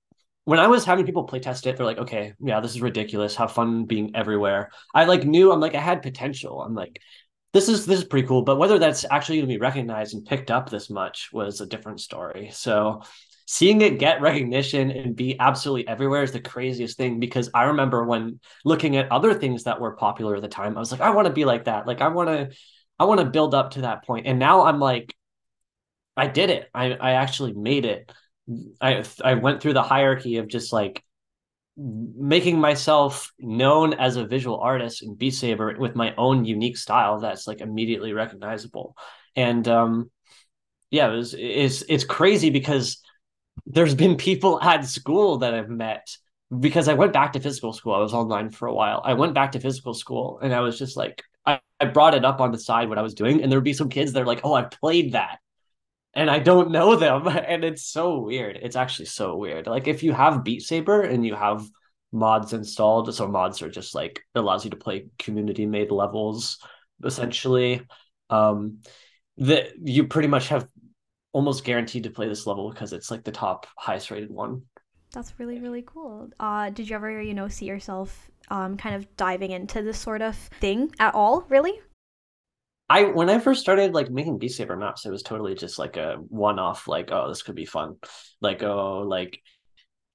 when 0.45 0.59
I 0.59 0.67
was 0.67 0.85
having 0.85 1.07
people 1.07 1.25
play 1.25 1.41
test 1.41 1.67
it, 1.67 1.77
they're 1.77 1.87
like, 1.87 1.99
okay, 1.99 2.35
yeah, 2.41 2.61
this 2.61 2.75
is 2.75 2.83
ridiculous. 2.83 3.35
Have 3.37 3.53
fun 3.53 3.87
being 3.87 4.15
everywhere. 4.15 4.71
I 4.95 5.05
like 5.05 5.25
knew 5.25 5.53
I'm 5.53 5.61
like 5.61 5.75
I 5.75 5.81
had 5.81 6.03
potential. 6.03 6.61
I'm 6.63 6.75
like, 6.75 7.01
this 7.53 7.69
is 7.69 7.87
this 7.87 8.01
is 8.01 8.05
pretty 8.05 8.27
cool. 8.29 8.43
But 8.43 8.59
whether 8.59 8.79
that's 8.79 9.05
actually 9.11 9.39
gonna 9.39 9.49
be 9.49 9.59
recognized 9.59 10.15
and 10.15 10.27
picked 10.27 10.51
up 10.51 10.69
this 10.69 10.91
much 10.91 11.31
was 11.33 11.61
a 11.61 11.67
different 11.67 12.01
story. 12.01 12.51
So 12.53 13.03
seeing 13.47 13.81
it 13.83 13.99
get 13.99 14.21
recognition 14.21 14.91
and 14.91 15.17
be 15.17 15.39
absolutely 15.39 15.87
everywhere 15.89 16.23
is 16.23 16.33
the 16.33 16.41
craziest 16.41 16.97
thing 16.97 17.21
because 17.21 17.51
I 17.55 17.65
remember 17.65 18.05
when 18.05 18.41
looking 18.65 18.97
at 18.97 19.13
other 19.13 19.35
things 19.35 19.65
that 19.65 19.81
were 19.81 19.97
popular 19.97 20.37
at 20.37 20.43
the 20.43 20.49
time, 20.49 20.77
I 20.77 20.81
was 20.81 20.91
like, 20.93 21.01
I 21.03 21.11
want 21.11 21.27
to 21.27 21.33
be 21.33 21.45
like 21.45 21.65
that. 21.65 21.87
Like 21.87 22.01
I 22.01 22.09
want 22.09 22.29
to 22.29 22.57
I 22.99 23.05
want 23.05 23.21
to 23.21 23.27
build 23.27 23.55
up 23.55 23.73
to 23.73 23.83
that 23.83 24.05
point. 24.05 24.27
And 24.27 24.39
now 24.39 24.65
I'm 24.65 24.79
like, 24.81 25.15
I 26.17 26.27
did 26.27 26.51
it. 26.51 26.69
I 26.75 26.93
I 26.93 27.13
actually 27.13 27.53
made 27.55 27.85
it. 27.87 28.13
I 28.81 29.05
I 29.23 29.35
went 29.35 29.63
through 29.63 29.73
the 29.75 29.83
hierarchy 29.83 30.37
of 30.37 30.49
just 30.49 30.73
like 30.73 31.03
making 31.77 32.59
myself 32.61 33.33
known 33.39 33.95
as 33.95 34.17
a 34.17 34.27
visual 34.27 34.61
artist 34.61 35.03
in 35.03 35.15
Beat 35.15 35.35
Saber 35.35 35.77
with 35.79 35.97
my 35.97 36.15
own 36.17 36.45
unique 36.45 36.77
style 36.77 37.19
that's 37.19 37.47
like 37.47 37.61
immediately 37.61 38.13
recognizable. 38.13 38.97
And 39.35 39.67
um 39.69 40.11
yeah, 40.91 41.09
it 41.13 41.17
was 41.17 41.35
it's 41.39 41.83
it's 41.89 42.05
crazy 42.05 42.51
because 42.51 43.03
there's 43.67 43.95
been 43.95 44.17
people 44.17 44.61
at 44.61 44.85
school 44.87 45.39
that 45.39 45.55
I've 45.55 45.71
met 45.71 46.07
because 46.61 46.89
I 46.89 46.95
went 46.95 47.13
back 47.13 47.33
to 47.33 47.41
physical 47.41 47.73
school. 47.73 47.95
I 47.95 48.01
was 48.01 48.15
online 48.15 48.51
for 48.51 48.69
a 48.69 48.75
while. 48.75 49.03
I 49.05 49.15
went 49.15 49.35
back 49.35 49.53
to 49.53 49.61
physical 49.61 49.95
school 49.95 50.39
and 50.43 50.55
I 50.55 50.61
was 50.61 50.79
just 50.79 50.97
like 50.97 51.23
I, 51.47 51.61
I 51.81 51.87
brought 51.87 52.15
it 52.15 52.25
up 52.25 52.41
on 52.41 52.53
the 52.53 52.59
side 52.59 52.89
what 52.89 52.99
I 52.99 53.03
was 53.03 53.15
doing, 53.15 53.43
and 53.43 53.51
there 53.51 53.59
would 53.59 53.65
be 53.65 53.73
some 53.75 53.89
kids 53.89 54.13
that 54.13 54.23
are 54.23 54.27
like, 54.27 54.41
Oh, 54.45 54.55
I 54.55 54.63
played 54.63 55.13
that 55.13 55.39
and 56.15 56.31
I 56.31 56.39
don't 56.39 56.71
know 56.71 56.97
them. 56.97 57.27
And 57.29 57.65
it's 57.65 57.85
so 57.85 58.21
weird. 58.21 58.59
It's 58.61 58.77
actually 58.77 59.07
so 59.07 59.37
weird. 59.37 59.67
Like 59.67 59.89
if 59.89 60.03
you 60.03 60.13
have 60.13 60.45
Beat 60.45 60.63
Saber 60.63 61.03
and 61.03 61.27
you 61.27 61.35
have 61.35 61.67
mods 62.13 62.53
installed, 62.53 63.13
so 63.15 63.27
mods 63.29 63.63
are 63.63 63.71
just 63.71 63.95
like 63.95 64.23
allows 64.35 64.65
you 64.65 64.71
to 64.71 64.77
play 64.77 65.09
community 65.19 65.67
made 65.67 65.91
levels 65.91 66.59
essentially. 67.05 67.83
Um 68.31 68.79
that 69.39 69.73
you 69.83 70.07
pretty 70.07 70.29
much 70.29 70.49
have 70.49 70.69
almost 71.33 71.65
guaranteed 71.65 72.05
to 72.05 72.11
play 72.11 72.29
this 72.29 72.47
level 72.47 72.71
because 72.71 72.93
it's 72.93 73.11
like 73.11 73.25
the 73.25 73.33
top 73.33 73.67
highest 73.77 74.11
rated 74.11 74.31
one. 74.31 74.63
That's 75.13 75.39
really 75.39 75.59
really 75.59 75.83
cool. 75.83 76.31
Uh 76.39 76.71
did 76.71 76.89
you 76.89 76.97
ever, 76.97 77.21
you 77.21 77.35
know, 77.35 77.49
see 77.49 77.67
yourself 77.67 78.31
um 78.51 78.77
kind 78.77 78.95
of 78.95 79.17
diving 79.17 79.51
into 79.51 79.83
this 79.83 79.99
sort 79.99 80.23
of 80.23 80.37
thing 80.37 80.93
at 81.01 81.15
all, 81.15 81.45
really? 81.49 81.81
I 82.89 83.05
when 83.05 83.31
I 83.31 83.39
first 83.39 83.61
started 83.61 83.95
like 83.95 84.11
making 84.11 84.39
Beat 84.39 84.51
Saber 84.51 84.77
maps, 84.77 85.07
it 85.07 85.11
was 85.11 85.23
totally 85.23 85.55
just 85.55 85.79
like 85.79 85.97
a 85.97 86.17
one 86.29 86.59
off, 86.59 86.87
like, 86.87 87.11
oh, 87.11 87.29
this 87.29 87.43
could 87.43 87.55
be 87.55 87.65
fun. 87.65 87.97
Like, 88.41 88.63
oh, 88.63 89.01
like 89.01 89.41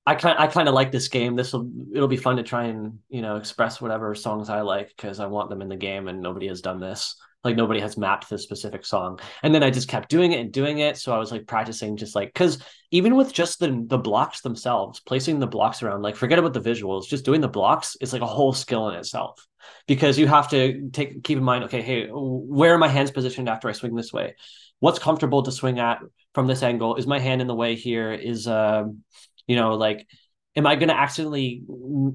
I 0.06 0.16
kind 0.16 0.38
I 0.40 0.48
kind 0.48 0.68
of 0.68 0.76
like 0.76 0.92
this 0.92 1.08
game. 1.08 1.36
This 1.36 1.54
will 1.54 1.70
it'll 1.94 2.08
be 2.08 2.18
fun 2.18 2.38
to 2.38 2.44
try 2.44 2.66
and 2.66 3.00
you 3.10 3.22
know 3.22 3.38
express 3.38 3.82
whatever 3.82 4.14
songs 4.16 4.50
I 4.50 4.62
like 4.62 4.90
because 4.90 5.20
I 5.20 5.28
want 5.28 5.50
them 5.50 5.62
in 5.62 5.70
the 5.70 5.76
game, 5.76 6.08
and 6.08 6.22
nobody 6.22 6.48
has 6.48 6.62
done 6.62 6.80
this. 6.80 7.16
Like 7.44 7.56
nobody 7.56 7.80
has 7.80 7.98
mapped 7.98 8.30
this 8.30 8.44
specific 8.44 8.86
song, 8.86 9.20
and 9.44 9.56
then 9.56 9.64
I 9.64 9.70
just 9.70 9.88
kept 9.88 10.10
doing 10.10 10.34
it 10.34 10.42
and 10.42 10.52
doing 10.52 10.80
it. 10.80 10.98
So 10.98 11.14
I 11.14 11.18
was 11.18 11.32
like 11.32 11.48
practicing, 11.48 11.96
just 11.96 12.14
like 12.16 12.34
because 12.34 12.62
even 12.92 13.16
with 13.16 13.32
just 13.32 13.60
the 13.60 13.84
the 13.88 13.98
blocks 13.98 14.42
themselves, 14.42 15.00
placing 15.00 15.40
the 15.40 15.48
blocks 15.48 15.82
around, 15.82 16.02
like 16.02 16.16
forget 16.16 16.40
about 16.40 16.54
the 16.54 16.62
visuals, 16.62 17.08
just 17.08 17.24
doing 17.24 17.40
the 17.40 17.48
blocks 17.48 17.96
is 18.02 18.12
like 18.12 18.22
a 18.22 18.28
whole 18.28 18.52
skill 18.52 18.90
in 18.90 18.96
itself. 18.96 19.46
Because 19.88 20.18
you 20.18 20.28
have 20.28 20.50
to 20.50 20.90
take 20.92 21.24
keep 21.24 21.38
in 21.38 21.44
mind 21.44 21.66
okay 21.66 21.82
hey 21.82 22.08
where 22.12 22.74
are 22.74 22.78
my 22.78 22.88
hands 22.88 23.12
positioned 23.12 23.50
after 23.50 23.70
i 23.70 23.72
swing 23.72 23.96
this 23.96 24.12
way? 24.12 24.36
What's 24.80 25.00
comfortable 25.00 25.44
to 25.44 25.52
swing 25.52 25.80
at 25.80 26.00
from 26.34 26.48
this 26.48 26.64
angle? 26.64 26.96
Is 26.96 27.08
my 27.08 27.20
hand 27.20 27.42
in 27.42 27.48
the 27.48 27.56
way 27.56 27.76
here? 27.76 28.12
Is 28.14 28.48
um 28.48 29.04
you 29.50 29.56
know 29.56 29.76
like 29.76 30.08
am 30.56 30.68
i 30.68 30.76
going 30.76 30.90
to 30.90 30.96
accidentally 30.98 31.64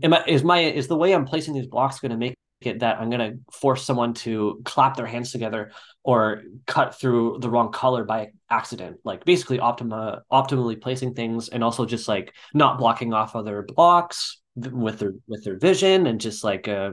am 0.03 0.15
i 0.15 0.25
is 0.27 0.43
my 0.43 0.61
is 0.61 0.87
the 0.87 0.97
way 0.97 1.13
i'm 1.13 1.27
placing 1.27 1.53
these 1.53 1.67
blocks 1.67 2.01
going 2.01 2.13
to 2.13 2.17
make 2.17 2.35
that 2.73 2.99
i'm 2.99 3.11
going 3.11 3.33
to 3.33 3.39
force 3.53 3.85
someone 3.85 4.15
to 4.15 4.61
clap 4.65 4.97
their 4.97 5.07
hands 5.07 5.33
together 5.33 5.71
or 6.05 6.43
cut 6.67 6.95
through 6.95 7.39
the 7.41 7.49
wrong 7.49 7.73
color 7.73 8.05
by 8.05 8.31
accident. 8.51 8.99
Like 9.05 9.25
basically 9.25 9.59
optima 9.59 10.23
optimally 10.31 10.81
placing 10.81 11.15
things 11.15 11.49
and 11.49 11.65
also 11.65 11.87
just 11.87 12.07
like 12.07 12.35
not 12.53 12.79
blocking 12.79 13.15
off 13.15 13.35
other 13.35 13.63
blocks 13.63 14.41
with 14.55 14.99
their 14.99 15.15
with 15.27 15.43
their 15.45 15.59
vision 15.59 16.07
and 16.07 16.21
just 16.21 16.45
like 16.45 16.69
uh 16.69 16.93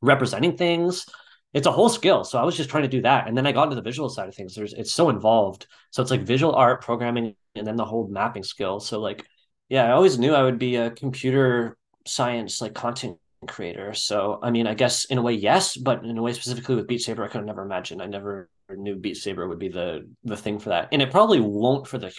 representing 0.00 0.56
things. 0.56 1.06
It's 1.52 1.66
a 1.66 1.72
whole 1.72 1.88
skill. 1.88 2.24
So 2.24 2.38
i 2.38 2.44
was 2.44 2.56
just 2.56 2.70
trying 2.70 2.84
to 2.84 2.88
do 2.88 3.02
that. 3.02 3.26
And 3.26 3.36
then 3.36 3.46
i 3.46 3.52
got 3.52 3.64
into 3.64 3.76
the 3.76 3.82
visual 3.82 4.08
side 4.08 4.28
of 4.28 4.34
things. 4.34 4.54
There's 4.54 4.72
it's 4.72 4.92
so 4.92 5.10
involved. 5.10 5.66
So 5.90 6.00
it's 6.00 6.10
like 6.10 6.22
visual 6.22 6.54
art 6.54 6.82
programming 6.82 7.34
and 7.56 7.66
then 7.66 7.76
the 7.76 7.84
whole 7.84 8.06
mapping 8.06 8.44
skill. 8.44 8.78
So 8.78 9.00
like 9.00 9.26
yeah 9.68 9.86
i 9.86 9.92
always 9.92 10.18
knew 10.18 10.34
i 10.34 10.42
would 10.42 10.58
be 10.58 10.76
a 10.76 10.90
computer 10.90 11.78
science 12.06 12.60
like 12.60 12.74
content 12.74 13.16
creator 13.46 13.92
so 13.94 14.38
i 14.42 14.50
mean 14.50 14.66
i 14.66 14.74
guess 14.74 15.04
in 15.06 15.18
a 15.18 15.22
way 15.22 15.32
yes 15.32 15.76
but 15.76 16.04
in 16.04 16.18
a 16.18 16.22
way 16.22 16.32
specifically 16.32 16.74
with 16.74 16.86
beat 16.86 17.00
saber 17.00 17.24
i 17.24 17.28
could 17.28 17.38
have 17.38 17.46
never 17.46 17.62
imagined 17.62 18.02
i 18.02 18.06
never 18.06 18.48
knew 18.70 18.96
beat 18.96 19.16
saber 19.16 19.48
would 19.48 19.58
be 19.58 19.68
the 19.68 20.08
the 20.24 20.36
thing 20.36 20.58
for 20.58 20.70
that 20.70 20.88
and 20.92 21.02
it 21.02 21.10
probably 21.10 21.40
won't 21.40 21.86
for 21.86 21.98
the 21.98 22.10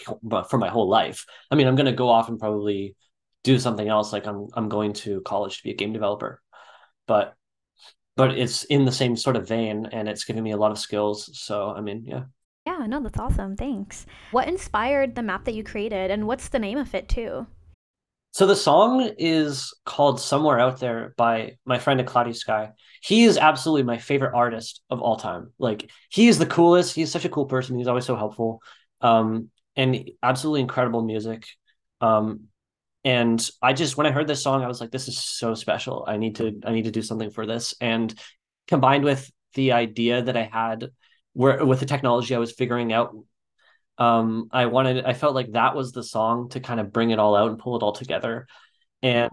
for 0.48 0.58
my 0.58 0.68
whole 0.68 0.88
life 0.88 1.24
i 1.50 1.54
mean 1.54 1.66
i'm 1.66 1.76
going 1.76 1.86
to 1.86 1.92
go 1.92 2.08
off 2.08 2.28
and 2.28 2.38
probably 2.38 2.94
do 3.44 3.58
something 3.58 3.88
else 3.88 4.12
like 4.12 4.26
i'm 4.26 4.46
i'm 4.54 4.68
going 4.68 4.92
to 4.92 5.20
college 5.22 5.58
to 5.58 5.64
be 5.64 5.70
a 5.70 5.76
game 5.76 5.92
developer 5.92 6.40
but 7.06 7.36
but 8.16 8.36
it's 8.36 8.64
in 8.64 8.84
the 8.84 8.92
same 8.92 9.14
sort 9.14 9.36
of 9.36 9.46
vein 9.46 9.86
and 9.92 10.08
it's 10.08 10.24
giving 10.24 10.42
me 10.42 10.52
a 10.52 10.56
lot 10.56 10.72
of 10.72 10.78
skills. 10.78 11.30
So, 11.38 11.70
I 11.70 11.82
mean, 11.82 12.04
yeah. 12.06 12.24
Yeah, 12.66 12.86
no, 12.86 13.00
that's 13.00 13.18
awesome. 13.18 13.56
Thanks. 13.56 14.06
What 14.32 14.48
inspired 14.48 15.14
the 15.14 15.22
map 15.22 15.44
that 15.44 15.54
you 15.54 15.62
created 15.62 16.10
and 16.10 16.26
what's 16.26 16.48
the 16.48 16.58
name 16.58 16.78
of 16.78 16.94
it 16.94 17.08
too? 17.08 17.46
So 18.36 18.44
the 18.44 18.54
song 18.54 19.12
is 19.16 19.72
called 19.86 20.20
Somewhere 20.20 20.60
Out 20.60 20.78
There 20.78 21.14
by 21.16 21.56
my 21.64 21.78
friend 21.78 22.02
A 22.02 22.04
Cloudy 22.04 22.34
Sky. 22.34 22.72
He 23.02 23.24
is 23.24 23.38
absolutely 23.38 23.84
my 23.84 23.96
favorite 23.96 24.34
artist 24.34 24.82
of 24.90 25.00
all 25.00 25.16
time. 25.16 25.54
Like 25.58 25.90
he 26.10 26.28
is 26.28 26.36
the 26.36 26.44
coolest. 26.44 26.94
He's 26.94 27.10
such 27.10 27.24
a 27.24 27.30
cool 27.30 27.46
person. 27.46 27.78
He's 27.78 27.86
always 27.86 28.04
so 28.04 28.14
helpful. 28.14 28.60
Um, 29.00 29.48
and 29.74 30.10
absolutely 30.22 30.60
incredible 30.60 31.02
music. 31.02 31.46
Um, 32.02 32.48
and 33.04 33.48
i 33.62 33.72
just 33.72 33.96
when 33.96 34.06
i 34.06 34.10
heard 34.10 34.26
this 34.26 34.42
song 34.42 34.64
i 34.64 34.66
was 34.66 34.80
like 34.80 34.90
this 34.90 35.06
is 35.06 35.16
so 35.16 35.54
special 35.54 36.04
i 36.08 36.16
need 36.16 36.34
to 36.34 36.60
i 36.64 36.72
need 36.72 36.86
to 36.86 36.90
do 36.90 37.02
something 37.02 37.30
for 37.30 37.46
this 37.46 37.72
and 37.80 38.12
combined 38.66 39.04
with 39.04 39.30
the 39.54 39.70
idea 39.70 40.22
that 40.22 40.36
i 40.36 40.42
had 40.42 40.90
where 41.32 41.64
with 41.64 41.78
the 41.78 41.86
technology 41.86 42.34
i 42.34 42.38
was 42.38 42.50
figuring 42.50 42.92
out 42.92 43.14
um 43.98 44.48
i 44.52 44.66
wanted 44.66 45.04
i 45.04 45.12
felt 45.12 45.34
like 45.34 45.52
that 45.52 45.74
was 45.74 45.92
the 45.92 46.02
song 46.02 46.48
to 46.48 46.60
kind 46.60 46.80
of 46.80 46.92
bring 46.92 47.10
it 47.10 47.18
all 47.18 47.34
out 47.34 47.50
and 47.50 47.58
pull 47.58 47.76
it 47.76 47.82
all 47.82 47.92
together 47.92 48.46
and 49.02 49.30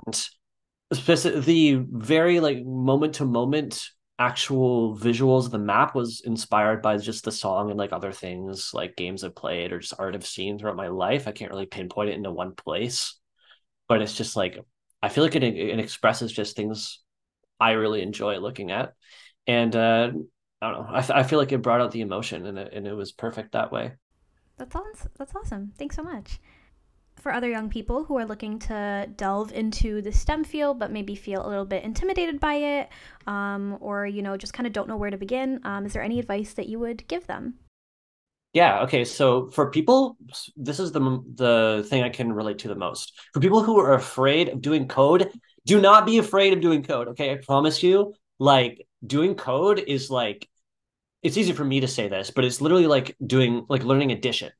the 0.91 1.83
very 1.89 2.39
like 2.39 2.63
moment 2.63 3.15
to 3.15 3.25
moment 3.25 3.83
actual 4.19 4.95
visuals 4.95 5.45
of 5.45 5.51
the 5.51 5.57
map 5.59 5.95
was 5.95 6.21
inspired 6.23 6.81
by 6.81 6.97
just 6.97 7.23
the 7.25 7.31
song 7.31 7.69
and 7.71 7.79
like 7.79 7.91
other 7.91 8.11
things 8.11 8.71
like 8.73 8.95
games 8.95 9.23
I've 9.23 9.35
played 9.35 9.73
or 9.73 9.79
just 9.79 9.95
art 9.97 10.13
I've 10.13 10.25
seen 10.25 10.59
throughout 10.59 10.75
my 10.75 10.89
life. 10.89 11.27
I 11.27 11.31
can't 11.31 11.49
really 11.49 11.65
pinpoint 11.65 12.09
it 12.11 12.15
into 12.15 12.31
one 12.31 12.53
place 12.53 13.15
but 13.87 14.01
it's 14.01 14.15
just 14.15 14.35
like 14.35 14.59
I 15.01 15.09
feel 15.09 15.23
like 15.23 15.35
it 15.35 15.43
it 15.43 15.79
expresses 15.79 16.31
just 16.31 16.55
things 16.55 16.99
I 17.59 17.71
really 17.71 18.01
enjoy 18.01 18.37
looking 18.39 18.71
at, 18.71 18.93
and 19.47 19.75
uh, 19.75 20.11
I 20.61 20.71
don't 20.71 20.83
know. 20.83 20.87
I, 20.89 21.19
I 21.19 21.23
feel 21.23 21.39
like 21.39 21.51
it 21.51 21.61
brought 21.61 21.81
out 21.81 21.91
the 21.91 22.01
emotion, 22.01 22.45
and 22.45 22.57
it 22.57 22.73
and 22.73 22.87
it 22.87 22.93
was 22.93 23.11
perfect 23.11 23.53
that 23.53 23.71
way. 23.71 23.93
That's 24.63 24.75
awesome. 24.75 25.11
That's 25.17 25.35
awesome. 25.35 25.73
Thanks 25.77 25.95
so 25.95 26.03
much. 26.03 26.39
For 27.17 27.33
other 27.33 27.49
young 27.49 27.69
people 27.69 28.05
who 28.05 28.17
are 28.17 28.25
looking 28.25 28.59
to 28.59 29.09
delve 29.15 29.51
into 29.51 30.01
the 30.01 30.11
STEM 30.11 30.45
field, 30.45 30.79
but 30.79 30.91
maybe 30.91 31.15
feel 31.15 31.45
a 31.45 31.49
little 31.49 31.65
bit 31.65 31.83
intimidated 31.83 32.39
by 32.39 32.55
it, 32.55 32.89
um, 33.27 33.77
or 33.81 34.05
you 34.05 34.21
know, 34.21 34.37
just 34.37 34.53
kind 34.53 34.65
of 34.65 34.73
don't 34.73 34.87
know 34.87 34.97
where 34.97 35.09
to 35.09 35.17
begin, 35.17 35.59
um, 35.63 35.85
is 35.85 35.93
there 35.93 36.01
any 36.01 36.17
advice 36.17 36.53
that 36.53 36.67
you 36.67 36.79
would 36.79 37.07
give 37.07 37.27
them? 37.27 37.55
Yeah. 38.53 38.83
Okay. 38.83 39.03
So 39.03 39.49
for 39.51 39.69
people, 39.69 40.17
this 40.55 40.79
is 40.79 40.91
the 40.91 40.99
the 41.35 41.85
thing 41.87 42.03
I 42.03 42.09
can 42.09 42.31
relate 42.31 42.59
to 42.59 42.67
the 42.67 42.75
most. 42.75 43.13
For 43.33 43.39
people 43.39 43.63
who 43.63 43.79
are 43.79 43.93
afraid 43.93 44.49
of 44.49 44.61
doing 44.61 44.87
code, 44.87 45.29
do 45.65 45.81
not 45.81 46.05
be 46.05 46.19
afraid 46.19 46.53
of 46.53 46.61
doing 46.61 46.83
code. 46.83 47.09
Okay, 47.09 47.31
I 47.31 47.37
promise 47.43 47.83
you. 47.83 48.13
Like 48.39 48.87
doing 49.05 49.35
code 49.35 49.79
is 49.79 50.09
like, 50.09 50.47
it's 51.23 51.37
easy 51.37 51.53
for 51.53 51.63
me 51.63 51.79
to 51.79 51.87
say 51.87 52.07
this, 52.07 52.31
but 52.31 52.45
it's 52.45 52.61
literally 52.61 52.87
like 52.87 53.15
doing 53.25 53.65
like 53.69 53.83
learning 53.83 54.11
addition. 54.11 54.51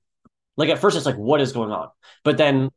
Like 0.58 0.70
at 0.70 0.80
first, 0.80 0.98
it's 0.98 1.06
like 1.06 1.18
what 1.18 1.42
is 1.42 1.52
going 1.52 1.72
on, 1.72 1.90
but 2.24 2.38
then 2.38 2.70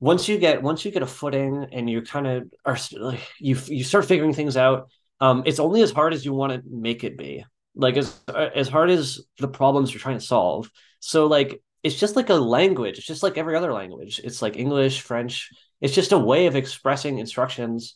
once 0.00 0.28
you 0.28 0.38
get 0.38 0.62
once 0.62 0.84
you 0.84 0.90
get 0.90 1.02
a 1.02 1.06
footing 1.06 1.66
and 1.72 1.88
you 1.88 2.02
kind 2.02 2.26
of 2.26 2.44
are 2.64 2.78
like 2.98 3.20
you 3.38 3.56
you 3.66 3.84
start 3.84 4.04
figuring 4.06 4.34
things 4.34 4.56
out. 4.56 4.88
Um, 5.22 5.42
it's 5.44 5.60
only 5.60 5.82
as 5.82 5.90
hard 5.90 6.14
as 6.14 6.24
you 6.24 6.32
want 6.32 6.52
to 6.52 6.62
make 6.66 7.04
it 7.04 7.18
be 7.18 7.44
like 7.74 7.96
as 7.96 8.18
as 8.54 8.68
hard 8.68 8.90
as 8.90 9.20
the 9.38 9.48
problems 9.48 9.92
you're 9.92 10.00
trying 10.00 10.18
to 10.18 10.24
solve 10.24 10.70
so 11.00 11.26
like 11.26 11.62
it's 11.82 11.98
just 11.98 12.16
like 12.16 12.28
a 12.28 12.34
language. 12.34 12.98
It's 12.98 13.06
just 13.06 13.22
like 13.22 13.38
every 13.38 13.56
other 13.56 13.72
language. 13.72 14.20
It's 14.22 14.42
like 14.42 14.56
English, 14.56 15.00
French. 15.00 15.48
It's 15.80 15.94
just 15.94 16.12
a 16.12 16.18
way 16.18 16.46
of 16.46 16.54
expressing 16.54 17.18
instructions, 17.18 17.94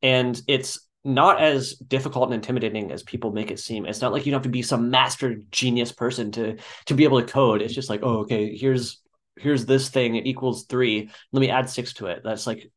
and 0.00 0.40
it's 0.46 0.78
not 1.06 1.40
as 1.40 1.74
difficult 1.76 2.26
and 2.26 2.34
intimidating 2.34 2.90
as 2.90 3.02
people 3.02 3.32
make 3.32 3.50
it 3.50 3.60
seem. 3.60 3.86
It's 3.86 4.00
not 4.00 4.12
like 4.12 4.26
you 4.26 4.32
have 4.32 4.42
to 4.42 4.48
be 4.48 4.62
some 4.62 4.90
master 4.90 5.36
genius 5.50 5.92
person 5.92 6.32
to 6.32 6.56
to 6.86 6.94
be 6.94 7.04
able 7.04 7.20
to 7.20 7.26
code. 7.26 7.62
It's 7.62 7.74
just 7.74 7.88
like, 7.88 8.00
oh, 8.02 8.18
okay, 8.20 8.56
here's 8.56 9.00
here's 9.36 9.64
this 9.66 9.88
thing. 9.88 10.16
It 10.16 10.26
equals 10.26 10.64
three. 10.66 11.10
Let 11.32 11.40
me 11.40 11.50
add 11.50 11.70
six 11.70 11.94
to 11.94 12.06
it. 12.06 12.22
That's 12.24 12.46
like 12.46 12.70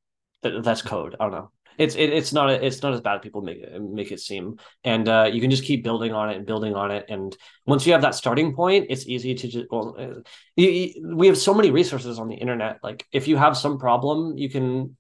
that's 0.44 0.82
code. 0.82 1.16
I 1.20 1.24
don't 1.26 1.34
know 1.34 1.52
it's 1.80 1.96
it, 1.96 2.12
it's 2.12 2.32
not 2.34 2.50
a, 2.50 2.64
it's 2.64 2.84
not 2.84 2.94
as 2.94 3.02
bad 3.02 3.16
as 3.16 3.22
people 3.22 3.42
make 3.42 3.64
make 3.82 4.12
it 4.12 4.20
seem 4.20 4.60
and 4.84 5.08
uh, 5.08 5.28
you 5.32 5.42
can 5.42 5.50
just 5.50 5.64
keep 5.64 5.84
building 5.84 6.14
on 6.14 6.30
it 6.30 6.36
and 6.38 6.46
building 6.46 6.76
on 6.76 6.92
it 6.92 7.06
and 7.10 7.36
once 7.66 7.88
you 7.88 7.94
have 7.94 8.02
that 8.04 8.14
starting 8.14 8.54
point 8.54 8.86
it's 8.90 9.08
easy 9.08 9.34
to 9.34 9.48
just 9.48 9.66
well 9.72 9.96
uh, 9.98 10.20
you, 10.56 10.70
you, 10.70 11.16
we 11.16 11.26
have 11.26 11.38
so 11.38 11.54
many 11.54 11.72
resources 11.72 12.20
on 12.20 12.28
the 12.28 12.36
internet 12.36 12.78
like 12.84 13.08
if 13.12 13.28
you 13.28 13.38
have 13.38 13.58
some 13.58 13.80
problem 13.80 14.38
you 14.38 14.50
can 14.50 14.96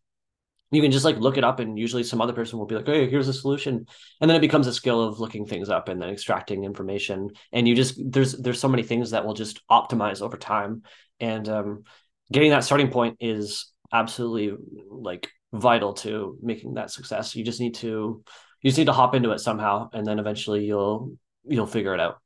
you 0.71 0.81
can 0.81 0.91
just 0.91 1.05
like 1.05 1.17
look 1.17 1.37
it 1.37 1.43
up 1.43 1.59
and 1.59 1.79
usually 1.79 2.03
some 2.03 2.21
other 2.21 2.33
person 2.33 2.59
will 2.59 2.65
be 2.65 2.75
like 2.75 2.85
hey 2.85 3.09
here's 3.09 3.27
a 3.27 3.33
solution 3.33 3.85
and 4.21 4.29
then 4.29 4.37
it 4.37 4.41
becomes 4.41 4.67
a 4.67 4.73
skill 4.73 5.01
of 5.01 5.19
looking 5.19 5.45
things 5.45 5.69
up 5.69 5.89
and 5.89 6.01
then 6.01 6.09
extracting 6.09 6.63
information 6.63 7.29
and 7.51 7.67
you 7.67 7.75
just 7.75 7.99
there's 8.11 8.33
there's 8.33 8.59
so 8.59 8.69
many 8.69 8.83
things 8.83 9.11
that 9.11 9.25
will 9.25 9.33
just 9.33 9.67
optimize 9.69 10.21
over 10.21 10.37
time 10.37 10.83
and 11.19 11.49
um, 11.49 11.83
getting 12.31 12.51
that 12.51 12.63
starting 12.63 12.89
point 12.89 13.17
is 13.19 13.71
absolutely 13.91 14.55
like 14.89 15.29
vital 15.53 15.93
to 15.93 16.37
making 16.41 16.75
that 16.75 16.91
success. 16.91 17.35
You 17.35 17.43
just 17.43 17.59
need 17.59 17.75
to 17.75 18.23
you 18.61 18.69
just 18.69 18.77
need 18.77 18.85
to 18.85 18.93
hop 18.93 19.15
into 19.15 19.31
it 19.31 19.39
somehow, 19.39 19.89
and 19.93 20.05
then 20.05 20.19
eventually 20.19 20.65
you'll 20.65 21.17
you'll 21.45 21.67
figure 21.67 21.93
it 21.93 21.99
out. 21.99 22.19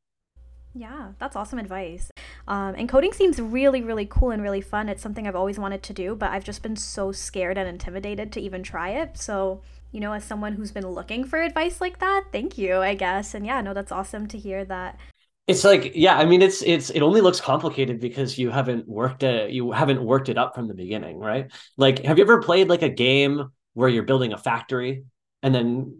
Yeah, 0.75 1.11
that's 1.19 1.35
awesome 1.35 1.59
advice. 1.59 2.09
Um, 2.47 2.73
and 2.75 2.89
coding 2.89 3.13
seems 3.13 3.39
really, 3.39 3.83
really 3.83 4.07
cool 4.07 4.31
and 4.31 4.41
really 4.41 4.61
fun. 4.61 4.89
It's 4.89 5.03
something 5.03 5.27
I've 5.27 5.35
always 5.35 5.59
wanted 5.59 5.83
to 5.83 5.93
do, 5.93 6.15
but 6.15 6.31
I've 6.31 6.43
just 6.43 6.63
been 6.63 6.75
so 6.75 7.11
scared 7.11 7.59
and 7.59 7.69
intimidated 7.69 8.31
to 8.33 8.41
even 8.41 8.63
try 8.63 8.89
it. 8.89 9.17
So, 9.17 9.61
you 9.91 9.99
know, 9.99 10.13
as 10.13 10.23
someone 10.23 10.53
who's 10.53 10.71
been 10.71 10.87
looking 10.87 11.25
for 11.25 11.41
advice 11.41 11.79
like 11.79 11.99
that, 11.99 12.25
thank 12.31 12.57
you, 12.57 12.77
I 12.77 12.95
guess. 12.95 13.35
And 13.35 13.45
yeah, 13.45 13.61
no, 13.61 13.75
that's 13.75 13.91
awesome 13.91 14.27
to 14.27 14.37
hear 14.37 14.65
that 14.65 14.99
it's 15.45 15.65
like 15.65 15.91
yeah 15.93 16.17
i 16.17 16.25
mean 16.25 16.41
it's 16.41 16.61
it's 16.61 16.89
it 16.91 17.01
only 17.01 17.19
looks 17.19 17.41
complicated 17.41 17.99
because 17.99 18.37
you 18.37 18.49
haven't 18.49 18.87
worked 18.87 19.23
it 19.23 19.51
you 19.51 19.71
haven't 19.71 20.01
worked 20.01 20.29
it 20.29 20.37
up 20.37 20.55
from 20.55 20.69
the 20.69 20.73
beginning 20.73 21.17
right 21.17 21.51
like 21.75 21.99
have 22.05 22.17
you 22.17 22.23
ever 22.23 22.41
played 22.41 22.69
like 22.69 22.81
a 22.81 22.87
game 22.87 23.51
where 23.73 23.89
you're 23.89 24.03
building 24.03 24.31
a 24.31 24.37
factory 24.37 25.03
and 25.41 25.53
then 25.53 25.97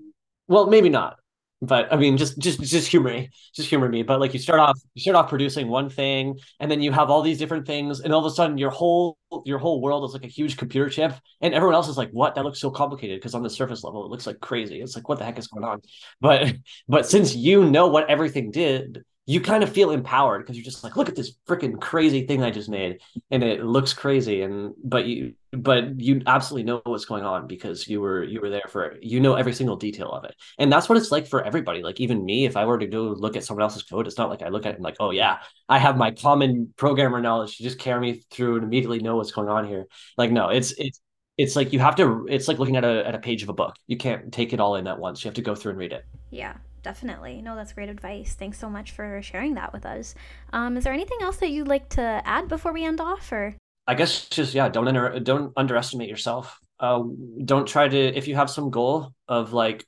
well 0.48 0.68
maybe 0.68 0.88
not 0.88 1.18
but 1.66 1.92
i 1.92 1.96
mean 1.96 2.18
just 2.18 2.38
just 2.40 2.62
just 2.62 2.88
humor 2.88 3.10
me 3.10 3.30
just 3.54 3.70
humor 3.70 3.88
me. 3.88 4.04
But 4.04 4.20
like 4.20 4.34
you 4.34 4.40
start 4.40 4.60
off 4.60 4.80
you 4.96 5.02
start 5.02 5.16
off 5.16 5.30
producing 5.30 5.68
one 5.68 5.90
thing 5.90 6.40
and 6.60 6.70
then 6.70 6.82
you 6.82 6.92
have 6.92 7.10
all 7.10 7.22
these 7.22 7.38
different 7.38 7.68
things 7.68 8.00
and 8.00 8.14
all 8.14 8.26
of 8.26 8.32
a 8.32 8.36
sudden 8.36 8.58
your 8.58 8.72
whole 8.72 9.18
your 9.46 9.60
whole 9.60 9.82
world 9.82 10.04
is 10.04 10.14
like 10.14 10.24
a 10.24 10.28
huge 10.28 10.58
computer 10.58 10.90
chip 10.90 11.14
and 11.42 11.54
everyone 11.54 11.76
else 11.76 11.88
is 11.88 11.98
like 11.98 12.10
what? 12.12 12.36
That 12.36 12.44
looks 12.44 12.60
so 12.60 12.72
complicated 12.72 13.20
because 13.20 13.36
on 13.36 13.44
the 13.44 13.50
surface 13.50 13.84
level 13.84 14.06
it 14.06 14.10
looks 14.10 14.28
like 14.28 14.40
crazy. 14.40 14.82
It's 14.82 14.96
like 14.96 15.08
what 15.08 15.20
the 15.20 15.26
heck 15.26 15.38
is 15.38 15.48
going 15.48 15.64
on? 15.64 15.82
But 16.20 16.56
but 16.88 17.06
since 17.06 17.36
you 17.36 17.66
know 17.66 17.88
what 17.88 18.10
everything 18.10 18.52
did 18.52 19.04
you 19.26 19.40
kind 19.40 19.64
of 19.64 19.72
feel 19.72 19.92
empowered 19.92 20.42
because 20.42 20.58
you're 20.58 20.66
just 20.66 20.84
like, 20.84 20.98
look 20.98 21.08
at 21.08 21.16
this 21.16 21.38
freaking 21.48 21.80
crazy 21.80 22.28
thing 22.28 22.44
I 22.44 22.52
just 22.52 22.68
made, 22.68 23.00
and 23.32 23.42
it 23.42 23.64
looks 23.64 23.94
crazy, 23.94 24.42
and 24.42 24.74
but 24.84 25.06
you 25.06 25.36
but 25.58 26.00
you 26.00 26.22
absolutely 26.26 26.64
know 26.64 26.82
what's 26.86 27.06
going 27.06 27.24
on 27.24 27.48
because 27.48 27.88
you 27.88 28.02
were 28.02 28.24
you 28.24 28.42
were 28.42 28.50
there 28.50 28.66
for 28.70 28.96
you 29.02 29.20
know 29.20 29.36
every 29.36 29.54
single 29.54 29.76
detail 29.76 30.10
of 30.10 30.24
it, 30.24 30.36
and 30.58 30.72
that's 30.72 30.90
what 30.90 30.98
it's 30.98 31.12
like 31.12 31.28
for 31.28 31.44
everybody. 31.44 31.84
Like 31.84 32.00
even 32.00 32.26
me, 32.26 32.46
if 32.46 32.58
I 32.58 32.66
were 32.66 32.78
to 32.78 32.88
go 32.88 33.04
look 33.04 33.36
at 33.36 33.44
someone 33.44 33.64
else's 33.64 33.84
code, 33.84 34.08
it's 34.08 34.18
not 34.18 34.30
like 34.30 34.42
I 34.42 34.50
look 34.50 34.66
at 34.66 34.72
it 34.72 34.76
and 34.76 34.84
like, 34.84 34.98
oh 35.00 35.12
yeah, 35.12 35.40
I 35.70 35.78
have 35.80 35.98
my 35.98 36.12
common 36.12 36.74
programmer 36.78 37.22
knowledge 37.22 37.58
to 37.58 37.64
just 37.64 37.80
carry 37.80 38.00
me 38.00 38.24
through 38.32 38.56
and 38.56 38.64
immediately 38.64 39.00
know 39.00 39.16
what's 39.16 39.32
going 39.32 39.50
on 39.50 39.68
here. 39.68 39.86
Like 40.18 40.32
no, 40.32 40.50
it's 40.50 40.72
it's 40.74 41.00
it's 41.38 41.56
like 41.56 41.74
you 41.74 41.80
have 41.80 41.96
to 41.98 42.26
it's 42.30 42.48
like 42.48 42.60
looking 42.60 42.78
at 42.78 42.84
a 42.84 43.08
at 43.08 43.16
a 43.16 43.20
page 43.20 43.44
of 43.44 43.50
a 43.50 43.54
book. 43.54 43.76
You 43.88 43.98
can't 43.98 44.34
take 44.34 44.54
it 44.54 44.60
all 44.60 44.76
in 44.76 44.88
at 44.88 45.00
once. 45.00 45.24
You 45.24 45.30
have 45.30 45.36
to 45.36 45.42
go 45.42 45.56
through 45.56 45.72
and 45.72 45.80
read 45.80 45.94
it. 45.94 46.06
Yeah 46.32 46.56
definitely. 46.84 47.42
No, 47.42 47.56
that's 47.56 47.72
great 47.72 47.88
advice. 47.88 48.36
Thanks 48.36 48.60
so 48.60 48.70
much 48.70 48.92
for 48.92 49.22
sharing 49.22 49.54
that 49.56 49.72
with 49.72 49.86
us. 49.86 50.14
Um, 50.52 50.76
is 50.76 50.84
there 50.84 50.92
anything 50.92 51.20
else 51.22 51.38
that 51.38 51.50
you'd 51.50 51.68
like 51.68 51.88
to 51.92 52.22
add 52.26 52.50
before 52.50 52.74
we 52.74 52.84
end 52.84 53.00
off, 53.00 53.32
or? 53.32 53.56
I 53.86 53.96
guess 53.96 54.30
just 54.30 54.54
yeah, 54.54 54.70
don't 54.70 55.24
don't 55.24 55.54
underestimate 55.56 56.10
yourself. 56.10 56.58
Uh, 56.80 57.04
don't 57.44 57.68
try 57.68 57.88
to 57.88 57.98
if 57.98 58.28
you 58.28 58.36
have 58.36 58.50
some 58.50 58.70
goal 58.70 59.14
of 59.28 59.54
like 59.54 59.86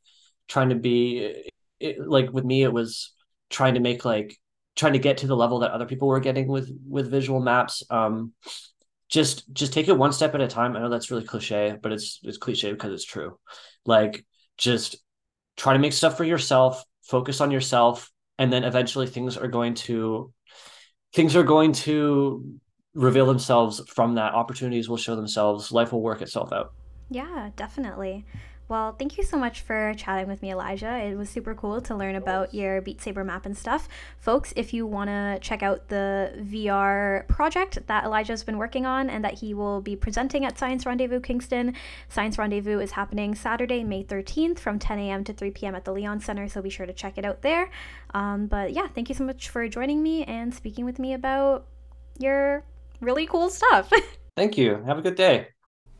trying 0.48 0.70
to 0.70 0.76
be 0.76 1.50
it, 1.80 2.08
like 2.08 2.32
with 2.32 2.46
me, 2.46 2.64
it 2.64 2.74
was 2.74 3.14
trying 3.50 3.76
to 3.76 3.80
make 3.80 4.06
like 4.06 4.38
trying 4.76 4.94
to 4.94 5.00
get 5.00 5.20
to 5.20 5.28
the 5.28 5.36
level 5.36 5.60
that 5.60 5.72
other 5.72 5.86
people 5.86 6.08
were 6.08 6.20
getting 6.20 6.48
with 6.48 6.70
with 6.88 7.10
visual 7.10 7.40
maps. 7.40 7.84
Um, 7.90 8.34
just 9.08 9.52
just 9.54 9.74
take 9.74 9.88
it 9.88 9.98
one 9.98 10.14
step 10.14 10.36
at 10.36 10.42
a 10.42 10.48
time. 10.48 10.76
I 10.76 10.80
know 10.80 10.90
that's 10.90 11.12
really 11.12 11.24
cliche, 11.24 11.78
but 11.82 11.92
it's 11.92 12.20
it's 12.24 12.38
cliche 12.38 12.72
because 12.72 12.92
it's 12.92 13.06
true. 13.06 13.40
Like 13.86 14.26
just 14.58 14.98
try 15.58 15.74
to 15.74 15.80
make 15.80 15.94
stuff 15.94 16.18
for 16.18 16.24
yourself 16.24 16.84
focus 17.06 17.40
on 17.42 17.52
yourself 17.52 18.12
and 18.38 18.52
then 18.52 18.64
eventually 18.64 19.08
things 19.08 19.38
are 19.38 19.48
going 19.48 19.76
to 19.76 20.34
things 21.14 21.36
are 21.36 21.44
going 21.44 21.72
to 21.72 22.60
reveal 22.96 23.26
themselves 23.26 23.82
from 23.88 24.16
that 24.16 24.34
opportunities 24.34 24.90
will 24.90 24.98
show 24.98 25.16
themselves 25.16 25.72
life 25.72 25.92
will 25.92 26.02
work 26.02 26.22
itself 26.22 26.52
out 26.52 26.74
yeah 27.10 27.52
definitely 27.56 28.26
well, 28.68 28.94
thank 28.94 29.20
you 29.20 29.24
so 29.24 29.38
much 29.38 29.62
for 29.62 29.94
chatting 29.94 30.28
with 30.28 30.42
me, 30.42 30.52
Elijah. 30.52 30.98
It 30.98 31.16
was 31.16 31.30
super 31.30 31.54
cool 31.54 31.82
to 31.82 31.96
learn 31.96 32.16
about 32.16 32.52
your 32.52 32.82
Beat 32.82 33.00
Saber 33.00 33.24
map 33.24 33.46
and 33.46 33.56
stuff. 33.56 33.88
Folks, 34.18 34.54
if 34.56 34.74
you 34.74 34.88
want 34.88 35.08
to 35.10 35.38
check 35.40 35.62
out 35.62 35.90
the 35.90 36.34
VR 36.38 37.28
project 37.28 37.86
that 37.86 38.06
Elijah's 38.06 38.44
been 38.44 38.58
working 38.58 38.88
on 38.88 39.08
and 39.08 39.24
that 39.24 39.36
he 39.36 39.54
will 39.54 39.82
be 39.82 39.96
presenting 39.96 40.46
at 40.46 40.58
Science 40.58 40.84
Rendezvous 40.84 41.20
Kingston, 41.20 41.76
Science 42.10 42.40
Rendezvous 42.40 42.80
is 42.80 42.92
happening 42.92 43.36
Saturday, 43.36 43.84
May 43.84 44.04
13th 44.04 44.58
from 44.58 44.80
10 44.80 44.98
a.m. 44.98 45.24
to 45.26 45.34
3 45.34 45.52
p.m. 45.52 45.76
at 45.76 45.86
the 45.86 45.92
Leon 45.92 46.22
Center, 46.22 46.48
so 46.50 46.60
be 46.64 46.72
sure 46.72 46.88
to 46.88 46.94
check 46.94 47.20
it 47.20 47.26
out 47.26 47.44
there. 47.44 47.70
Um, 48.16 48.48
but 48.48 48.74
yeah, 48.74 48.88
thank 48.88 49.10
you 49.10 49.16
so 49.16 49.24
much 49.24 49.50
for 49.50 49.68
joining 49.68 50.02
me 50.02 50.24
and 50.24 50.52
speaking 50.52 50.86
with 50.86 50.98
me 50.98 51.14
about 51.14 51.68
your 52.18 52.64
really 53.06 53.26
cool 53.26 53.50
stuff. 53.50 53.92
thank 54.36 54.58
you. 54.58 54.84
Have 54.86 54.98
a 54.98 55.02
good 55.02 55.16
day. 55.16 55.48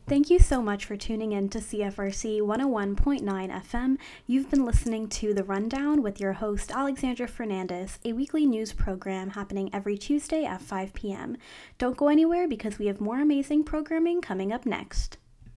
Thank 0.08 0.30
you 0.30 0.38
so 0.38 0.62
much 0.62 0.84
for 0.84 0.96
tuning 0.96 1.32
in 1.32 1.48
to 1.48 1.58
CFRC 1.58 2.40
101.9 2.40 3.24
FM. 3.24 3.96
You've 4.28 4.48
been 4.48 4.64
listening 4.64 5.08
to 5.08 5.34
The 5.34 5.42
Rundown 5.42 6.00
with 6.00 6.20
your 6.20 6.34
host, 6.34 6.70
Alexandra 6.70 7.26
Fernandez, 7.26 7.98
a 8.04 8.12
weekly 8.12 8.46
news 8.46 8.72
program 8.72 9.30
happening 9.30 9.68
every 9.72 9.98
Tuesday 9.98 10.44
at 10.44 10.62
5 10.62 10.94
p.m. 10.94 11.36
Don't 11.78 11.96
go 11.96 12.06
anywhere 12.06 12.46
because 12.46 12.78
we 12.78 12.86
have 12.86 13.00
more 13.00 13.18
amazing 13.18 13.64
programming 13.64 14.20
coming 14.20 14.52
up 14.52 14.64
next. 14.64 15.18